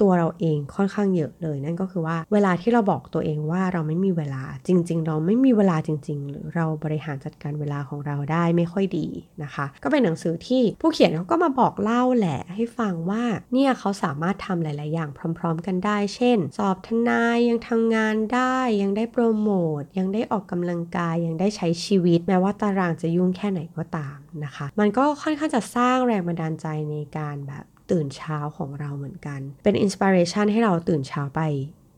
[0.00, 9.06] ตัวเราเองค่อนข้างเยอะเลย นั่นก็คือว่าเวลาที่เราบอกตัวเองว่าเราไม่มีเวลาจริง ๆ เราไม่มีเวลาจริง ๆ หรือเราบริหารจัดการเวลาของเราได้ไม่ค่อยดี
[9.42, 31.40] นะคะ ก็เป็นหนังสือที่ผู้เขียนเขาก็มาบอกเล่าแหละให้ฟังว่าเนี่ยเขาสามารถทำหลาย ๆ อย่างพร้อม ๆ กันได้ เช่น สอบทนายยังทำงานได้ ยังได้โปรโมทยังได้ออกกำลังกายยังได้ใช้ชีวิต แม้ว่าตารางจะยุ่งแค่ไหนก็ตามนะคะ มันก็ค่อนข้างจะสร้างแรงบันดาลใจในการแบบ ตื่นเช้าของเราเหมือนกัน เป็นอินสปิเรชันให้เราตื่นเช้าไป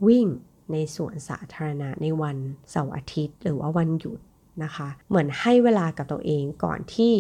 [0.06, 0.26] วิ่ง
[0.72, 2.36] ในสวนสาธารณะในวัน
[2.70, 4.20] เสาร์อาทิตย์ หรือว่าวันหยุด
[4.64, 7.12] นะคะ เหมือนให้เวลากับตัวเองก่อนที่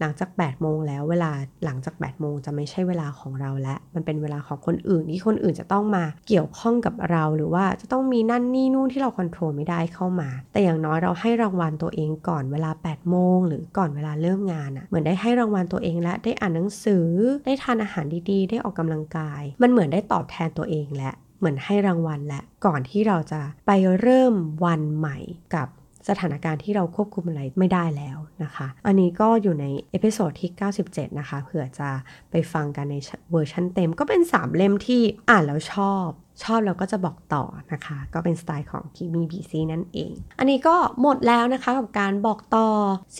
[0.00, 1.30] หลังจาก 8 โมงแล้วเวลา
[1.64, 17.06] หลังจาก 8 โมงจะไม่ใช่เวลาของเราและ มันเป็นเวลาของคนอื่นที่คนอื่นจะต้องมาเกี่ยวข้องกับเราหรือว่าจะต้องมีนั่นนี่นู่นที่เราควบคุมไม่ได้เข้ามา แต่อย่างน้อยเราให้รางวัลตัวเองก่อนเวลา 8 โมงหรือก่อนเวลาเริ่มงานอะ่ะเหมือนได้ให้รางวัลตัวเองและได้อ่านหนังสือ
[17.44, 23.70] ได้ทานอาหารดีๆ ได้ออกกำลังกาย มันเหมือนได้ตอบแทนตัวเองและเหมือนให้รางวัลและก่อนที่เราจะไป
[24.00, 24.34] เริ่ม
[24.64, 25.18] วันใหม่
[25.54, 25.68] กับ
[26.08, 30.50] สถานการณ์ที่เราควบคุมอะไรไม่ได้แล้วนะคะ อันนี้ก็อยู่ใน episode ที่
[30.84, 31.90] 97 นะคะ เผื่อจะ
[32.30, 32.96] ไปฟังกันใน
[33.32, 36.08] เวอร์ชันเต็ม ก็เป็น 3 เล่มที่อ่านแล้วชอบ
[36.44, 42.68] ชอบแล้วก็จะบอกต่อนะคะ ก็เป็นสไตล์ของ Kimi BC นั่นเอง อันนี้ก็หมดแล้วนะคะกับการบอกต่อ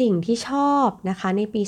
[0.01, 1.63] สิ่งที่ชอบนะคะในปี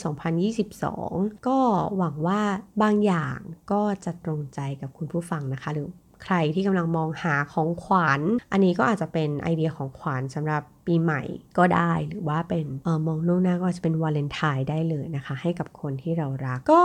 [0.71, 1.59] 2022 ก็
[1.97, 2.41] หวังว่า
[2.83, 3.39] บางอย่าง
[3.73, 5.89] ก็จะตรงใจกับคุณผู้ฟังนะคะหรือ
[6.23, 8.21] ใครที่กำลังมองหาของขวัญ
[8.53, 11.23] อันนี้ก็อาจจะเป็นไอเดียของขวัญสำหรับปีใหม่
[11.59, 16.83] ก็ได้หรือว่าเป็นเอ่อมองล่วงหน้าก็จะเป็นวาเลนไทน์ได้เลยนะคะ ให้กับคนที่เรารัก ก็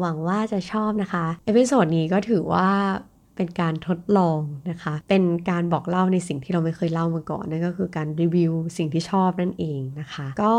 [0.00, 2.68] หวังว่าจะชอบนะคะ episode นี้ก็ถือว่า
[3.38, 10.58] เป็นการทดลองนะคะ เป็นการบอกเล่าในสิ่งที่เราไม่เคยเล่ามาก่อนนั่นก็คือการรีวิวสิ่งที่ชอบนั่นเองนะคะ ก็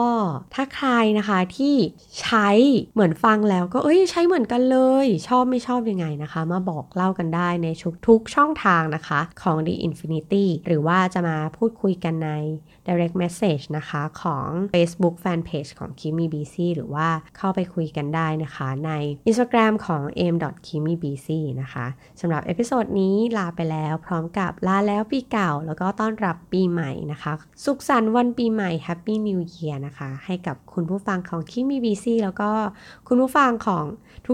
[0.53, 1.75] ถ้าใครนะคะที่
[2.21, 2.49] ใช้
[2.93, 7.67] เหมือนฟังแล้วก็เอ้ยใช้เหมือนกันเลย ชอบไม่ชอบยังไงนะคะ มาบอกเล่ากันได้ใน
[8.07, 12.31] ทุกช่องทางนะคะของ The Infinity หรือว่าจะมาพูดคุยกันใน
[12.89, 18.91] direct message นะคะของ Facebook Fanpage ของ Kimi BC หรือว่าเข้าไปคุยกันได้นะคะใน
[19.29, 20.01] Instagram ของ
[20.33, 20.35] m
[20.67, 21.27] k i m i b c
[21.61, 21.85] นะคะ
[22.21, 27.31] สำหรับ episode นี้ลาไปแล้วพร้อมกับลาแล้วปีเก่า แล้วก็ต้อนรับปีใหม่นะคะ
[27.65, 32.49] สุขสันต์วันปีใหม่ Happy New Year นะคะ ให้กับคุณผู้ฟังของ Kimi BC แล้วก็
[33.07, 33.85] คุณผู้ฟังของ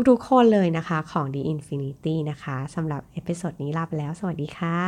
[0.10, 4.80] ทุกๆคนเลยนะคะของ The Infinity นะคะสำหรับ episode นี้ลาไปแล้ว สวัสดีค่ะ